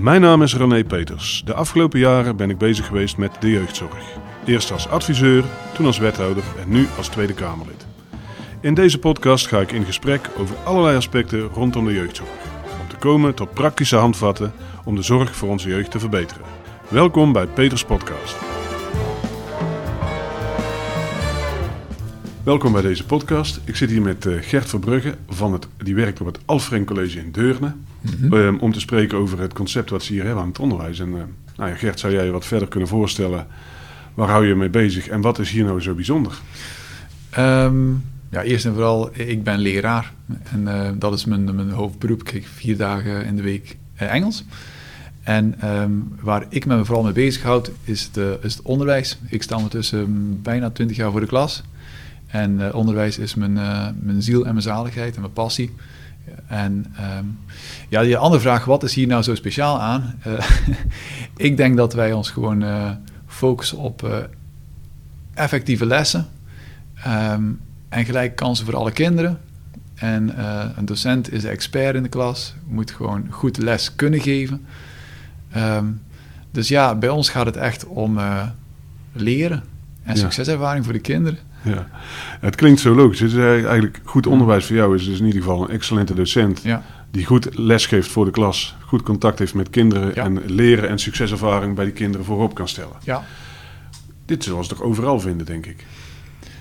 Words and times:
Mijn 0.00 0.20
naam 0.20 0.42
is 0.42 0.56
René 0.56 0.84
Peters. 0.84 1.42
De 1.44 1.54
afgelopen 1.54 1.98
jaren 1.98 2.36
ben 2.36 2.50
ik 2.50 2.58
bezig 2.58 2.86
geweest 2.86 3.16
met 3.16 3.36
de 3.40 3.50
jeugdzorg. 3.50 4.16
Eerst 4.44 4.72
als 4.72 4.88
adviseur, 4.88 5.44
toen 5.74 5.86
als 5.86 5.98
wethouder 5.98 6.44
en 6.60 6.68
nu 6.68 6.86
als 6.96 7.08
Tweede 7.08 7.34
Kamerlid. 7.34 7.86
In 8.60 8.74
deze 8.74 8.98
podcast 8.98 9.46
ga 9.46 9.60
ik 9.60 9.72
in 9.72 9.84
gesprek 9.84 10.30
over 10.36 10.56
allerlei 10.64 10.96
aspecten 10.96 11.40
rondom 11.40 11.84
de 11.84 11.92
jeugdzorg. 11.92 12.30
Om 12.80 12.88
te 12.88 12.96
komen 12.96 13.34
tot 13.34 13.54
praktische 13.54 13.96
handvatten 13.96 14.52
om 14.84 14.94
de 14.94 15.02
zorg 15.02 15.36
voor 15.36 15.48
onze 15.48 15.68
jeugd 15.68 15.90
te 15.90 15.98
verbeteren. 15.98 16.44
Welkom 16.88 17.32
bij 17.32 17.46
Peters 17.46 17.84
Podcast. 17.84 18.36
Welkom 22.42 22.72
bij 22.72 22.82
deze 22.82 23.04
podcast. 23.04 23.60
Ik 23.64 23.76
zit 23.76 23.90
hier 23.90 24.02
met 24.02 24.26
eh, 24.26 24.34
Gert 24.40 24.68
Verbrugge, 24.68 25.14
van 25.28 25.52
het, 25.52 25.68
die 25.76 25.94
werkt 25.94 26.20
op 26.20 26.26
het 26.26 26.38
Alfred 26.44 26.84
College 26.84 27.18
in 27.18 27.32
Deurne. 27.32 27.72
Mm 28.00 28.58
om 28.60 28.72
te 28.72 28.80
spreken 28.80 29.18
over 29.18 29.40
het 29.40 29.52
concept 29.52 29.90
wat 29.90 30.02
ze 30.02 30.12
hier 30.12 30.24
hebben 30.24 30.42
aan 30.42 30.48
het 30.48 30.58
onderwijs. 30.58 31.00
En, 31.00 31.08
uh, 31.08 31.14
nou 31.56 31.70
ja, 31.70 31.76
Gert, 31.76 32.00
zou 32.00 32.12
jij 32.12 32.24
je 32.24 32.30
wat 32.30 32.46
verder 32.46 32.68
kunnen 32.68 32.88
voorstellen? 32.88 33.46
Waar 34.14 34.28
hou 34.28 34.46
je 34.46 34.54
mee 34.54 34.68
bezig 34.68 35.08
en 35.08 35.20
wat 35.20 35.38
is 35.38 35.50
hier 35.50 35.64
nou 35.64 35.80
zo 35.80 35.94
bijzonder? 35.94 36.38
Um, 37.38 38.04
ja, 38.30 38.42
eerst 38.42 38.64
en 38.64 38.72
vooral, 38.72 39.10
ik 39.12 39.42
ben 39.42 39.58
leraar. 39.58 40.12
En 40.52 40.60
uh, 40.60 40.90
dat 40.94 41.12
is 41.12 41.24
mijn, 41.24 41.54
mijn 41.54 41.70
hoofdberoep. 41.70 42.18
Ik 42.18 42.24
krijg 42.24 42.48
vier 42.48 42.76
dagen 42.76 43.24
in 43.24 43.36
de 43.36 43.42
week 43.42 43.76
Engels. 43.94 44.44
En 45.22 45.68
um, 45.80 46.12
waar 46.20 46.46
ik 46.48 46.66
me 46.66 46.84
vooral 46.84 47.04
mee 47.04 47.12
bezighoud, 47.12 47.70
is, 47.84 48.10
de, 48.12 48.38
is 48.42 48.54
het 48.54 48.62
onderwijs. 48.62 49.18
Ik 49.28 49.42
sta 49.42 49.56
ondertussen 49.56 50.38
bijna 50.42 50.70
twintig 50.70 50.96
jaar 50.96 51.10
voor 51.10 51.20
de 51.20 51.26
klas. 51.26 51.62
En 52.26 52.60
uh, 52.60 52.74
onderwijs 52.74 53.18
is 53.18 53.34
mijn, 53.34 53.56
uh, 53.56 53.88
mijn 54.00 54.22
ziel 54.22 54.46
en 54.46 54.50
mijn 54.52 54.62
zaligheid 54.62 55.14
en 55.14 55.20
mijn 55.20 55.32
passie. 55.32 55.74
En 56.46 56.94
um, 57.18 57.38
ja, 57.88 58.02
die 58.02 58.16
andere 58.16 58.40
vraag, 58.40 58.64
wat 58.64 58.82
is 58.82 58.94
hier 58.94 59.06
nou 59.06 59.22
zo 59.22 59.34
speciaal 59.34 59.80
aan? 59.80 60.14
Uh, 60.26 60.32
ik 61.36 61.56
denk 61.56 61.76
dat 61.76 61.94
wij 61.94 62.12
ons 62.12 62.30
gewoon 62.30 62.64
focussen 63.26 63.78
op 63.78 64.28
effectieve 65.34 65.86
lessen. 65.86 66.26
Um, 67.06 67.60
en 67.88 68.04
gelijke 68.04 68.34
kansen 68.34 68.64
voor 68.64 68.76
alle 68.76 68.92
kinderen. 68.92 69.38
En 69.94 70.32
een 70.78 70.84
docent 70.84 71.32
is 71.32 71.42
de 71.42 71.48
expert 71.48 71.94
in 71.94 72.02
de 72.02 72.08
klas, 72.08 72.54
moet 72.66 72.90
gewoon 72.90 73.26
goed 73.30 73.56
les 73.56 73.94
kunnen 73.94 74.20
geven. 74.20 74.66
Um, 75.56 76.00
dus 76.50 76.68
ja, 76.68 76.94
bij 76.94 77.08
ons 77.08 77.28
gaat 77.28 77.46
het 77.46 77.56
echt 77.56 77.86
om 77.86 78.18
leren 79.12 79.62
en 80.02 80.14
ja. 80.14 80.20
succeservaring 80.20 80.84
voor 80.84 80.92
de 80.92 81.00
kinderen. 81.00 81.38
Ja, 81.62 81.88
het 82.40 82.54
klinkt 82.54 82.80
zo 82.80 82.94
logisch. 82.94 83.20
Het 83.20 83.32
is 83.32 83.38
eigenlijk 83.38 84.00
goed 84.04 84.26
onderwijs 84.26 84.66
voor 84.66 84.76
jou 84.76 84.94
is 84.94 85.04
dus 85.04 85.18
in 85.18 85.26
ieder 85.26 85.42
geval 85.42 85.62
een 85.62 85.70
excellente 85.70 86.14
docent 86.14 86.60
ja. 86.62 86.82
die 87.10 87.24
goed 87.24 87.58
les 87.58 87.86
geeft 87.86 88.08
voor 88.08 88.24
de 88.24 88.30
klas, 88.30 88.76
goed 88.86 89.02
contact 89.02 89.38
heeft 89.38 89.54
met 89.54 89.70
kinderen 89.70 90.12
ja. 90.14 90.24
en 90.24 90.42
leren 90.46 90.88
en 90.88 90.98
succeservaring 90.98 91.74
bij 91.74 91.84
die 91.84 91.94
kinderen 91.94 92.26
voorop 92.26 92.54
kan 92.54 92.68
stellen. 92.68 92.96
Ja. 93.02 93.24
Dit 94.24 94.44
zullen 94.44 94.64
ze 94.64 94.70
toch 94.70 94.82
overal 94.82 95.20
vinden, 95.20 95.46
denk 95.46 95.66
ik. 95.66 95.84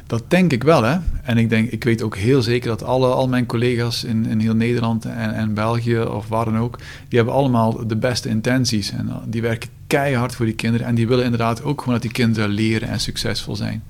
Dat 0.08 0.24
denk 0.28 0.52
ik 0.52 0.64
wel, 0.64 0.84
hè. 0.84 0.98
En 1.24 1.38
ik, 1.38 1.50
denk, 1.50 1.72
ik 1.72 1.84
weet 1.84 2.02
ook 2.02 2.16
heel 2.16 2.42
zeker 2.42 2.70
dat 2.70 2.84
alle, 2.84 3.08
al 3.08 3.28
mijn 3.28 3.46
collega's 3.46 4.04
in, 4.04 4.26
in 4.26 4.40
heel 4.40 4.56
Nederland 4.56 5.06
en, 5.06 5.34
en 5.34 5.54
België 5.54 6.00
of 6.00 6.28
waar 6.28 6.46
dan 6.46 6.58
ook, 6.58 6.78
die 7.08 7.18
hebben 7.18 7.36
allemaal 7.36 7.88
de 7.88 7.96
beste 7.96 8.30
intenties. 8.30 8.92
En 8.92 9.12
die 9.26 9.42
werken 9.42 9.70
keihard 9.88 10.36
voor 10.36 10.46
die 10.46 10.56
kinderen. 10.56 10.88
En 10.88 10.96
die 10.96 11.08
willen 11.08 11.24
inderdaad 11.24 11.64
ook 11.64 11.80
gewoon 11.80 11.94
dat 11.94 12.02
die 12.02 12.12
kinderen 12.12 12.50
leren 12.50 12.90
en 12.90 13.00
succesvol 13.00 13.56
zijn. 13.56 13.84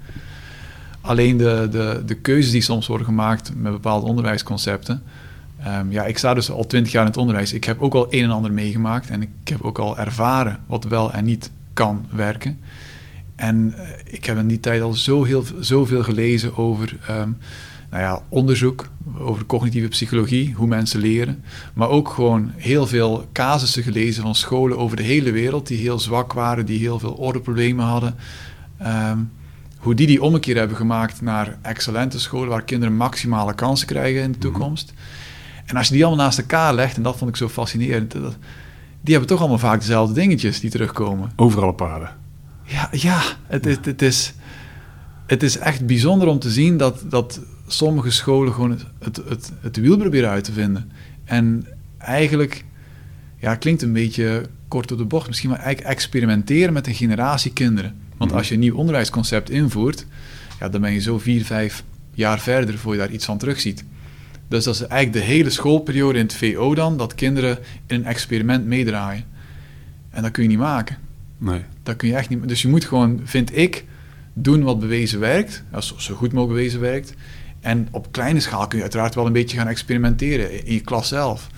Alleen 1.07 1.37
de, 1.37 1.67
de, 1.71 2.03
de 2.05 2.15
keuzes 2.15 2.51
die 2.51 2.61
soms 2.61 2.87
worden 2.87 3.05
gemaakt 3.05 3.51
met 3.55 3.71
bepaalde 3.71 4.05
onderwijsconcepten. 4.05 5.03
Um, 5.67 5.91
ja, 5.91 6.05
ik 6.05 6.17
sta 6.17 6.33
dus 6.33 6.51
al 6.51 6.67
twintig 6.67 6.91
jaar 6.91 7.01
in 7.01 7.09
het 7.09 7.17
onderwijs. 7.17 7.53
Ik 7.53 7.63
heb 7.63 7.81
ook 7.81 7.93
al 7.93 8.07
een 8.09 8.23
en 8.23 8.29
ander 8.29 8.51
meegemaakt. 8.51 9.09
En 9.09 9.21
ik 9.21 9.29
heb 9.43 9.61
ook 9.61 9.79
al 9.79 9.97
ervaren 9.97 10.59
wat 10.65 10.83
wel 10.83 11.13
en 11.13 11.25
niet 11.25 11.51
kan 11.73 12.05
werken. 12.09 12.59
En 13.35 13.73
uh, 13.77 13.81
ik 14.03 14.25
heb 14.25 14.37
in 14.37 14.47
die 14.47 14.59
tijd 14.59 14.81
al 14.81 14.93
zo 14.93 15.23
heel, 15.23 15.43
zoveel 15.59 16.03
gelezen 16.03 16.57
over 16.57 16.97
um, 17.09 17.37
nou 17.89 18.03
ja, 18.03 18.21
onderzoek, 18.29 18.87
over 19.17 19.45
cognitieve 19.45 19.87
psychologie, 19.87 20.53
hoe 20.53 20.67
mensen 20.67 20.99
leren. 20.99 21.43
Maar 21.73 21.89
ook 21.89 22.09
gewoon 22.09 22.51
heel 22.55 22.87
veel 22.87 23.29
casussen 23.33 23.83
gelezen 23.83 24.23
van 24.23 24.35
scholen 24.35 24.77
over 24.77 24.97
de 24.97 25.03
hele 25.03 25.31
wereld 25.31 25.67
die 25.67 25.77
heel 25.77 25.99
zwak 25.99 26.33
waren, 26.33 26.65
die 26.65 26.79
heel 26.79 26.99
veel 26.99 27.13
ordeproblemen 27.13 27.85
hadden. 27.85 28.15
Um, 28.81 29.31
hoe 29.77 29.95
die 29.95 30.07
die 30.07 30.23
ommekeer 30.23 30.57
hebben 30.57 30.77
gemaakt 30.77 31.21
naar 31.21 31.57
excellente 31.61 32.19
scholen 32.19 32.49
waar 32.49 32.63
kinderen 32.63 32.95
maximale 32.95 33.53
kansen 33.53 33.87
krijgen 33.87 34.21
in 34.21 34.31
de 34.31 34.37
toekomst. 34.37 34.91
Mm 34.91 34.97
-hmm. 34.97 35.05
En 35.67 35.75
als 35.75 35.87
je 35.87 35.93
die 35.93 36.05
allemaal 36.05 36.25
naast 36.25 36.37
elkaar 36.37 36.73
legt, 36.73 36.97
en 36.97 37.03
dat 37.03 37.17
vond 37.17 37.29
ik 37.29 37.35
zo 37.35 37.49
fascinerend, 37.49 38.11
dat, 38.11 38.37
die 39.01 39.11
hebben 39.11 39.27
toch 39.27 39.39
allemaal 39.39 39.57
vaak 39.57 39.79
dezelfde 39.79 40.13
dingetjes 40.13 40.59
die 40.59 40.69
terugkomen. 40.69 41.31
Overal 41.35 41.69
op 41.69 41.81
aarde. 41.81 42.07
Ja, 42.63 42.89
ja 42.91 43.21
het, 43.47 43.65
het, 43.65 43.85
het, 43.85 44.01
is, 44.01 44.33
het 45.25 45.43
is 45.43 45.57
echt 45.57 45.85
bijzonder 45.85 46.27
om 46.27 46.39
te 46.39 46.49
zien 46.49 46.77
dat, 46.77 47.03
dat 47.09 47.41
sommige 47.67 48.11
scholen 48.11 48.53
gewoon 48.53 48.71
het, 48.71 48.85
het, 48.99 49.21
het, 49.29 49.51
het 49.61 49.77
wiel 49.77 49.97
proberen 49.97 50.29
uit 50.29 50.43
te 50.43 50.53
vinden. 50.53 50.91
En 51.23 51.67
eigenlijk, 51.97 52.65
ja, 53.39 53.55
klinkt 53.55 53.81
een 53.81 53.93
beetje 53.93 54.45
kort 54.67 54.91
op 54.91 54.97
de 54.97 55.05
bocht, 55.05 55.27
misschien 55.27 55.49
maar 55.49 55.59
eigenlijk 55.59 55.89
experimenteren 55.89 56.73
met 56.73 56.87
een 56.87 56.93
generatie 56.93 57.53
kinderen. 57.53 57.95
Want 58.17 58.33
als 58.33 58.47
je 58.47 58.53
een 58.53 58.59
nieuw 58.59 58.75
onderwijsconcept 58.75 59.49
invoert, 59.49 60.05
ja, 60.59 60.69
dan 60.69 60.81
ben 60.81 60.93
je 60.93 60.99
zo 60.99 61.19
vier, 61.19 61.45
vijf 61.45 61.83
jaar 62.13 62.39
verder 62.39 62.77
voor 62.77 62.93
je 62.93 62.99
daar 62.99 63.11
iets 63.11 63.25
van 63.25 63.37
terugziet. 63.37 63.85
Dus 64.47 64.63
dat 64.63 64.75
is 64.75 64.81
eigenlijk 64.81 65.25
de 65.25 65.33
hele 65.33 65.49
schoolperiode 65.49 66.19
in 66.19 66.25
het 66.25 66.33
VO 66.33 66.75
dan, 66.75 66.97
dat 66.97 67.15
kinderen 67.15 67.57
in 67.87 67.95
een 67.95 68.05
experiment 68.05 68.65
meedraaien. 68.65 69.23
En 70.09 70.21
dat 70.21 70.31
kun 70.31 70.43
je 70.43 70.49
niet 70.49 70.57
maken. 70.57 70.97
Nee. 71.37 71.61
Dat 71.83 71.95
kun 71.95 72.07
je 72.07 72.15
echt 72.15 72.29
niet 72.29 72.47
Dus 72.47 72.61
je 72.61 72.67
moet 72.67 72.85
gewoon, 72.85 73.21
vind 73.23 73.57
ik, 73.57 73.85
doen 74.33 74.63
wat 74.63 74.79
bewezen 74.79 75.19
werkt, 75.19 75.63
als 75.71 75.95
zo 75.97 76.15
goed 76.15 76.33
mogelijk 76.33 76.57
bewezen 76.57 76.79
werkt. 76.79 77.13
En 77.59 77.87
op 77.91 78.11
kleine 78.11 78.39
schaal 78.39 78.67
kun 78.67 78.77
je 78.77 78.83
uiteraard 78.83 79.15
wel 79.15 79.25
een 79.25 79.33
beetje 79.33 79.57
gaan 79.57 79.67
experimenteren 79.67 80.65
in 80.65 80.73
je 80.73 80.81
klas 80.81 81.07
zelf. 81.07 81.49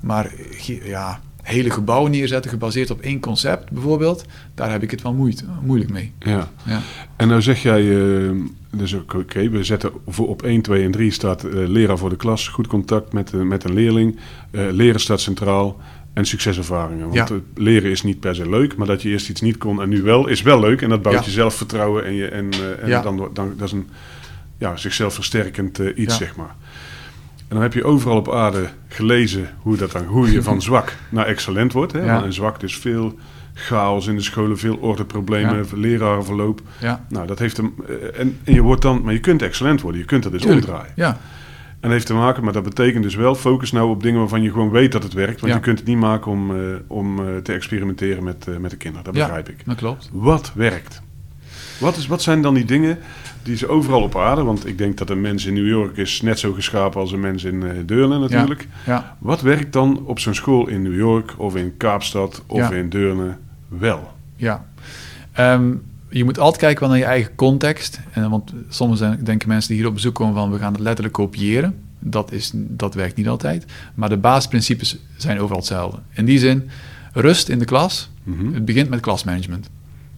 Maar 0.00 0.32
ja, 0.84 1.20
hele 1.46 1.70
gebouwen 1.70 2.10
neerzetten 2.10 2.50
gebaseerd 2.50 2.90
op 2.90 3.00
één 3.00 3.20
concept 3.20 3.70
bijvoorbeeld, 3.70 4.24
daar 4.54 4.70
heb 4.70 4.82
ik 4.82 4.90
het 4.90 5.02
wel 5.02 5.12
moeite, 5.12 5.44
moeilijk 5.62 5.90
mee. 5.90 6.12
Ja. 6.18 6.50
ja. 6.64 6.80
En 7.16 7.28
nou 7.28 7.42
zeg 7.42 7.62
jij, 7.62 7.82
uh, 7.82 8.30
dus 8.70 8.92
oké, 8.92 9.16
okay, 9.16 9.50
we 9.50 9.64
zetten 9.64 9.90
voor 10.06 10.28
op 10.28 10.42
1, 10.42 10.62
2 10.62 10.84
en 10.84 10.90
3 10.90 11.10
staat 11.10 11.44
uh, 11.44 11.52
leraar 11.52 11.98
voor 11.98 12.10
de 12.10 12.16
klas, 12.16 12.48
goed 12.48 12.66
contact 12.66 13.12
met, 13.12 13.32
uh, 13.32 13.42
met 13.42 13.64
een 13.64 13.74
leerling, 13.74 14.18
leren 14.50 15.00
staat 15.00 15.20
centraal 15.20 15.80
en 16.12 16.26
succeservaringen. 16.26 17.08
Want 17.10 17.28
ja. 17.28 17.36
leren 17.54 17.90
is 17.90 18.02
niet 18.02 18.20
per 18.20 18.34
se 18.34 18.48
leuk, 18.48 18.76
maar 18.76 18.86
dat 18.86 19.02
je 19.02 19.08
eerst 19.08 19.28
iets 19.28 19.40
niet 19.40 19.58
kon 19.58 19.82
en 19.82 19.88
nu 19.88 20.02
wel, 20.02 20.26
is 20.26 20.42
wel 20.42 20.60
leuk. 20.60 20.82
En 20.82 20.88
dat 20.88 21.02
bouwt 21.02 21.18
Ja. 21.18 21.24
je 21.24 21.30
zelfvertrouwen 21.30 22.04
en, 22.04 22.14
je, 22.14 22.28
en, 22.28 22.50
en 22.80 23.02
dan, 23.02 23.30
dan, 23.32 23.54
dat 23.56 23.66
is 23.66 23.72
een 23.72 23.88
ja, 24.58 24.76
zichzelf 24.76 25.14
versterkend 25.14 25.78
iets, 25.78 26.16
zeg 26.16 26.36
maar. 26.36 26.54
En 27.48 27.54
dan 27.54 27.62
heb 27.62 27.72
je 27.72 27.84
overal 27.84 28.16
op 28.16 28.32
aarde 28.32 28.68
gelezen 28.88 29.48
hoe, 29.58 29.76
dat 29.76 29.92
dan, 29.92 30.04
hoe 30.04 30.32
je 30.32 30.42
van 30.42 30.62
zwak 30.68 30.96
naar 31.08 31.26
excellent 31.26 31.72
wordt. 31.72 31.92
Hè? 31.92 32.04
Ja. 32.04 32.22
En 32.24 32.32
zwak 32.32 32.60
dus 32.60 32.76
veel 32.76 33.18
chaos 33.54 34.06
in 34.06 34.16
de 34.16 34.22
scholen, 34.22 34.58
veel 34.58 34.76
ordeproblemen, 34.76 35.56
Ja. 35.56 35.64
lerarenverloop. 35.72 36.60
Ja, 36.80 37.04
Nou, 37.08 37.26
dat 37.26 37.38
heeft 37.38 37.56
hem. 37.56 37.74
eh, 37.88 38.20
En, 38.20 38.38
en 38.44 38.54
je 38.54 38.62
wordt 38.62 38.82
dan, 38.82 39.02
maar 39.02 39.12
je 39.12 39.20
kunt 39.20 39.42
excellent 39.42 39.80
worden, 39.80 40.00
je 40.00 40.06
kunt 40.06 40.22
dat 40.22 40.32
dus 40.32 40.40
Tuurlijk. 40.42 40.66
omdraaien. 40.66 40.92
ja, 40.96 41.08
En 41.08 41.16
dat 41.80 41.90
heeft 41.90 42.06
te 42.06 42.14
maken, 42.14 42.44
maar 42.44 42.52
dat 42.52 42.62
betekent 42.62 43.02
dus 43.02 43.14
wel 43.14 43.34
focus 43.34 43.72
nou 43.72 43.90
op 43.90 44.02
dingen 44.02 44.18
waarvan 44.20 44.42
je 44.42 44.50
gewoon 44.50 44.70
weet 44.70 44.92
dat 44.92 45.02
het 45.02 45.12
werkt. 45.12 45.40
Want 45.40 45.52
Ja. 45.52 45.58
je 45.58 45.64
kunt 45.64 45.78
het 45.78 45.88
niet 45.88 45.98
maken 45.98 46.30
om, 46.30 46.50
eh, 46.56 46.62
om 46.86 47.18
eh, 47.18 47.36
te 47.36 47.52
experimenteren 47.52 48.24
met, 48.24 48.46
met 48.60 48.70
de 48.70 48.76
kinderen. 48.76 49.04
Dat 49.04 49.14
begrijp 49.14 49.48
ik. 49.48 49.56
dat 49.66 49.76
klopt. 49.76 50.10
Wat 50.12 50.52
werkt? 50.54 51.02
Wat, 51.78 51.96
is, 51.96 52.06
wat 52.06 52.22
zijn 52.22 52.42
dan 52.42 52.54
die 52.54 52.64
dingen 52.64 52.98
die 53.46 53.56
ze 53.56 53.68
overal 53.68 54.02
op 54.02 54.16
aarde... 54.16 54.42
want 54.42 54.66
ik 54.66 54.78
denk 54.78 54.98
dat 54.98 55.10
een 55.10 55.20
mens 55.20 55.44
in 55.46 55.54
New 55.54 55.68
York 55.68 55.96
is 55.96 56.22
net 56.22 56.38
zo 56.38 56.52
geschapen 56.52 57.00
als 57.00 57.12
een 57.12 57.20
mens 57.20 57.44
in 57.44 57.62
eh 57.62 57.70
Deurne 57.86 58.18
natuurlijk. 58.18 58.68
Ja. 58.86 59.16
Wat 59.18 59.40
werkt 59.40 59.72
dan 59.72 60.06
op 60.06 60.18
zo'n 60.18 60.34
school 60.34 60.68
in 60.68 60.82
New 60.82 60.96
York 60.96 61.34
of 61.38 61.56
in 61.56 61.76
Kaapstad 61.76 62.42
of 62.46 62.58
Ja. 62.58 62.70
in 62.70 62.88
Deurne 62.88 63.36
wel? 63.68 64.12
Ja. 64.36 64.66
Ehm, 65.32 65.72
je 66.10 66.24
moet 66.24 66.38
altijd 66.38 66.60
kijken 66.62 66.88
naar 66.88 66.98
je 66.98 67.04
eigen 67.04 67.34
context. 67.34 68.00
En, 68.12 68.30
want 68.30 68.52
soms 68.68 68.98
zijn- 68.98 69.24
denken 69.24 69.48
mensen 69.48 69.68
die 69.70 69.78
hier 69.78 69.88
op 69.88 69.94
bezoek 69.94 70.14
komen 70.14 70.34
van 70.34 70.50
we 70.50 70.58
gaan 70.58 70.72
het 70.72 70.80
letterlijk 70.82 71.14
kopiëren. 71.14 71.74
Dat, 71.98 72.32
is, 72.32 72.50
dat 72.54 72.94
werkt 72.94 73.16
niet 73.16 73.28
altijd. 73.28 73.64
Maar 73.94 74.08
de 74.08 74.16
basisprincipes 74.16 74.98
zijn 75.16 75.38
overal 75.40 75.58
hetzelfde. 75.58 75.98
In 76.14 76.24
die 76.24 76.38
zin, 76.38 76.68
rust 77.12 77.48
in 77.48 77.58
de 77.58 77.64
klas. 77.64 78.10
Mhm. 78.22 78.54
Het 78.54 78.64
begint 78.64 78.88
met 78.88 79.00
klasmanagement. 79.00 79.70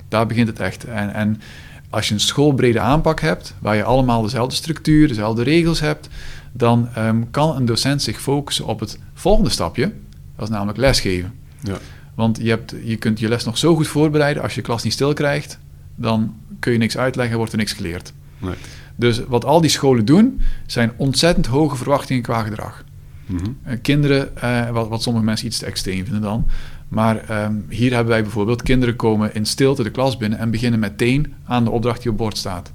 Daar 0.08 0.26
begint 0.26 0.48
het 0.48 0.60
echt. 0.60 0.84
En, 0.84 1.14
en 1.14 1.40
als 1.90 2.08
je 2.08 2.14
een 2.14 2.20
schoolbrede 2.20 2.80
aanpak 2.80 3.20
hebt, 3.20 3.54
waar 3.58 3.76
je 3.76 3.84
allemaal 3.84 4.22
dezelfde 4.22 4.54
structuur, 4.54 5.08
dezelfde 5.08 5.42
regels 5.42 5.80
hebt, 5.80 6.08
dan 6.52 6.88
ehm, 6.94 7.22
kan 7.30 7.56
een 7.56 7.64
docent 7.64 8.02
zich 8.02 8.20
focussen 8.20 8.64
op 8.64 8.80
het 8.80 8.98
volgende 9.14 9.50
stapje. 9.50 9.92
Dat 10.36 10.48
is 10.48 10.54
namelijk 10.54 10.78
lesgeven. 10.78 11.32
Ja. 11.62 11.78
Want 12.14 12.38
je, 12.42 12.48
hebt, 12.48 12.74
je 12.84 12.96
kunt 12.96 13.18
je 13.18 13.28
les 13.28 13.44
nog 13.44 13.58
zo 13.58 13.74
goed 13.74 13.88
voorbereiden, 13.88 14.42
als 14.42 14.54
je 14.54 14.60
klas 14.60 14.82
niet 14.82 14.92
stil 14.92 15.12
krijgt, 15.12 15.58
dan 15.94 16.34
kun 16.58 16.72
je 16.72 16.78
niks 16.78 16.96
uitleggen, 16.96 17.36
wordt 17.36 17.52
er 17.52 17.58
niks 17.58 17.72
geleerd. 17.72 18.12
Nee. 18.38 18.54
Dus 18.96 19.20
wat 19.26 19.44
al 19.44 19.60
die 19.60 19.70
scholen 19.70 20.04
doen, 20.04 20.40
zijn 20.66 20.92
ontzettend 20.96 21.46
hoge 21.46 21.76
verwachtingen 21.76 22.22
qua 22.22 22.42
gedrag. 22.42 22.84
Mhm. 23.26 23.44
Eh, 23.62 23.76
kinderen, 23.82 24.36
eh, 24.36 24.70
wat, 24.70 24.88
wat 24.88 25.02
sommige 25.02 25.24
mensen 25.24 25.46
iets 25.46 25.58
te 25.58 25.66
extreem 25.66 26.04
vinden 26.04 26.22
dan. 26.22 26.46
Maar 26.88 27.16
ehm, 27.16 27.54
hier 27.68 27.92
hebben 27.92 28.12
wij 28.12 28.22
bijvoorbeeld, 28.22 28.62
kinderen 28.62 28.96
komen 28.96 29.34
in 29.34 29.46
stilte 29.46 29.82
de 29.82 29.90
klas 29.90 30.16
binnen 30.16 30.38
en 30.38 30.50
beginnen 30.50 30.80
meteen 30.80 31.34
aan 31.44 31.64
de 31.64 31.70
opdracht 31.70 32.02
die 32.02 32.10
op 32.10 32.16
bord 32.16 32.36
staat. 32.36 32.72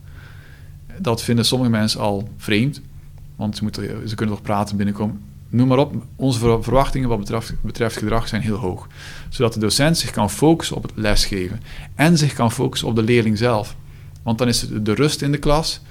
Dat 0.97 1.23
vinden 1.23 1.45
sommige 1.45 1.71
mensen 1.71 1.99
al 1.99 2.29
vreemd, 2.37 2.81
want 3.35 3.55
ze, 3.55 3.63
moeten, 3.63 4.09
ze 4.09 4.15
kunnen 4.15 4.35
toch 4.35 4.43
praten 4.43 4.77
binnenkomen. 4.77 5.21
Noem 5.49 5.67
maar 5.67 5.77
op, 5.77 5.93
onze 6.15 6.39
ver- 6.39 6.63
verwachtingen 6.63 7.09
wat 7.09 7.19
betreft, 7.61 7.97
gedrag 7.97 8.27
zijn 8.27 8.41
heel 8.41 8.55
hoog. 8.55 8.87
Zodat 9.29 9.53
de 9.53 9.59
docent 9.59 9.97
zich 9.97 10.11
kan 10.11 10.29
focussen 10.29 10.75
op 10.75 10.83
het 10.83 10.91
lesgeven 10.95 11.61
en 11.95 12.17
zich 12.17 12.33
kan 12.33 12.51
focussen 12.51 12.87
op 12.87 12.95
de 12.95 13.03
leerling 13.03 13.37
zelf. 13.37 13.75
Want 14.23 14.37
dan 14.37 14.47
is 14.47 14.67
de 14.81 14.93
rust 14.93 15.21
in 15.21 15.31
de 15.31 15.37
klas 15.37 15.81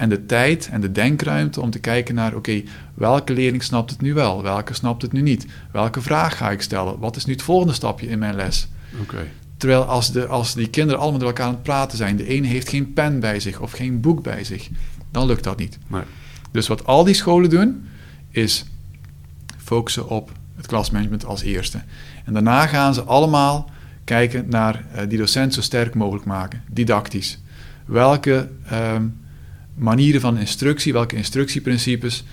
en 0.00 0.08
de 0.08 0.26
tijd 0.26 0.68
en 0.72 0.80
de 0.80 0.92
denkruimte 0.92 1.60
om 1.60 1.70
te 1.70 1.78
kijken 1.78 2.14
naar, 2.14 2.34
oké, 2.34 2.62
welke 2.94 3.32
leerling 3.32 3.62
snapt 3.62 3.90
het 3.90 4.00
nu 4.00 4.14
wel, 4.14 4.42
welke 4.42 4.74
snapt 4.74 5.02
het 5.02 5.12
nu 5.12 5.20
niet, 5.20 5.46
welke 5.72 6.00
vraag 6.00 6.36
ga 6.36 6.50
ik 6.50 6.62
stellen, 6.62 6.98
wat 6.98 7.16
is 7.16 7.24
nu 7.24 7.32
het 7.32 7.42
volgende 7.42 7.72
stapje 7.72 8.08
in 8.08 8.18
mijn 8.18 8.34
les. 8.34 8.68
Oké. 9.00 9.28
Terwijl 9.56 9.82
als, 9.82 10.12
de, 10.12 10.26
als 10.26 10.54
die 10.54 10.68
kinderen 10.68 11.00
allemaal 11.00 11.18
met 11.18 11.28
elkaar 11.28 11.46
aan 11.46 11.52
het 11.52 11.62
praten 11.62 11.98
zijn, 11.98 12.16
de 12.16 12.26
ene 12.26 12.46
heeft 12.46 12.68
geen 12.68 12.92
pen 12.92 13.20
bij 13.20 13.40
zich 13.40 13.60
of 13.60 13.72
geen 13.72 14.00
boek 14.00 14.22
bij 14.22 14.44
zich, 14.44 14.68
dan 15.10 15.26
lukt 15.26 15.44
dat 15.44 15.58
niet. 15.58 15.78
Nee. 15.86 16.02
Dus 16.50 16.66
wat 16.66 16.86
al 16.86 17.04
die 17.04 17.14
scholen 17.14 17.50
doen, 17.50 17.88
is 18.30 18.64
focussen 19.56 20.08
op 20.08 20.32
het 20.56 20.66
klasmanagement 20.66 21.24
als 21.24 21.42
eerste. 21.42 21.82
En 22.24 22.32
daarna 22.32 22.66
gaan 22.66 22.94
ze 22.94 23.02
allemaal 23.02 23.70
kijken 24.04 24.48
naar 24.48 24.84
eh, 24.92 25.08
die 25.08 25.18
docent 25.18 25.54
zo 25.54 25.60
sterk 25.60 25.94
mogelijk 25.94 26.24
maken, 26.24 26.62
didactisch. 26.70 27.38
Welke 27.86 28.48
ehm, 28.66 29.04
manieren 29.80 30.20
van 30.20 30.38
instructie, 30.38 30.92
welke 30.92 31.16
instructieprincipes 31.16 32.24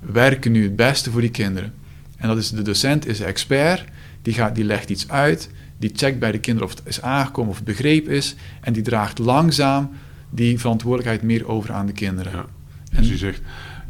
werken 0.00 0.52
nu 0.52 0.62
het 0.62 0.76
beste 0.76 1.10
voor 1.10 1.20
die 1.20 1.30
kinderen? 1.30 1.72
En 2.16 2.28
dat 2.28 2.38
is 2.38 2.50
de 2.50 2.62
docent 2.62 3.06
is 3.06 3.18
de 3.18 3.24
expert, 3.24 3.84
die, 4.22 4.34
gaat, 4.34 4.54
die 4.54 4.64
legt 4.64 4.90
iets 4.90 5.08
uit, 5.08 5.50
die 5.78 5.90
checkt 5.96 6.18
bij 6.18 6.32
de 6.32 6.38
kinderen 6.38 6.68
of 6.70 6.74
het 6.78 6.86
is 6.86 7.02
aangekomen 7.02 7.50
of 7.50 7.56
het 7.56 7.64
begrepen 7.64 8.12
is, 8.12 8.34
en 8.60 8.72
die 8.72 8.82
draagt 8.82 9.18
langzaam 9.18 9.90
die 10.30 10.58
verantwoordelijkheid 10.60 11.22
meer 11.22 11.48
over 11.48 11.72
aan 11.72 11.86
de 11.86 11.92
kinderen. 11.92 12.32
Ja. 12.32 12.46
En- 12.90 12.98
Dus, 12.98 13.08
die 13.08 13.16
zegt, 13.18 13.40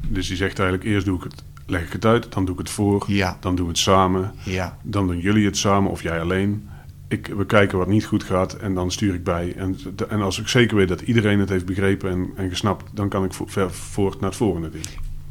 dus 0.08 0.28
die 0.28 0.36
zegt 0.36 0.58
eigenlijk, 0.58 0.88
eerst 0.88 1.06
doe 1.06 1.16
ik 1.16 1.22
het, 1.22 1.42
leg 1.66 1.82
ik 1.86 1.92
het 1.92 2.04
uit, 2.04 2.32
dan 2.32 2.44
doe 2.44 2.54
ik 2.54 2.60
het 2.60 2.70
voor, 2.70 3.04
Ja, 3.08 3.36
dan 3.40 3.54
doen 3.56 3.64
we 3.64 3.70
het 3.70 3.80
samen, 3.80 4.32
ja, 4.44 4.78
dan 4.82 5.06
doen 5.06 5.18
jullie 5.20 5.46
het 5.46 5.56
samen 5.56 5.90
of 5.90 6.02
jij 6.02 6.20
alleen. 6.20 6.68
Ik, 7.14 7.26
we 7.36 7.46
kijken 7.46 7.78
wat 7.78 7.88
niet 7.88 8.04
goed 8.04 8.22
gaat 8.24 8.52
en 8.54 8.74
dan 8.74 8.90
stuur 8.90 9.14
ik 9.14 9.24
bij. 9.24 9.52
En, 9.56 9.76
de- 9.96 10.06
en 10.06 10.20
als 10.20 10.40
ik 10.40 10.48
zeker 10.48 10.76
weet 10.76 10.88
dat 10.88 11.00
iedereen 11.00 11.38
het 11.38 11.48
heeft 11.48 11.66
begrepen 11.66 12.10
en, 12.10 12.30
en 12.36 12.48
gesnapt, 12.48 12.84
dan 12.94 13.08
kan 13.08 13.24
ik 13.24 13.32
vo- 13.32 13.46
ver, 13.48 13.70
voort 13.72 14.20
naar 14.20 14.28
het 14.28 14.38
volgende 14.38 14.70
ding. 14.70 14.84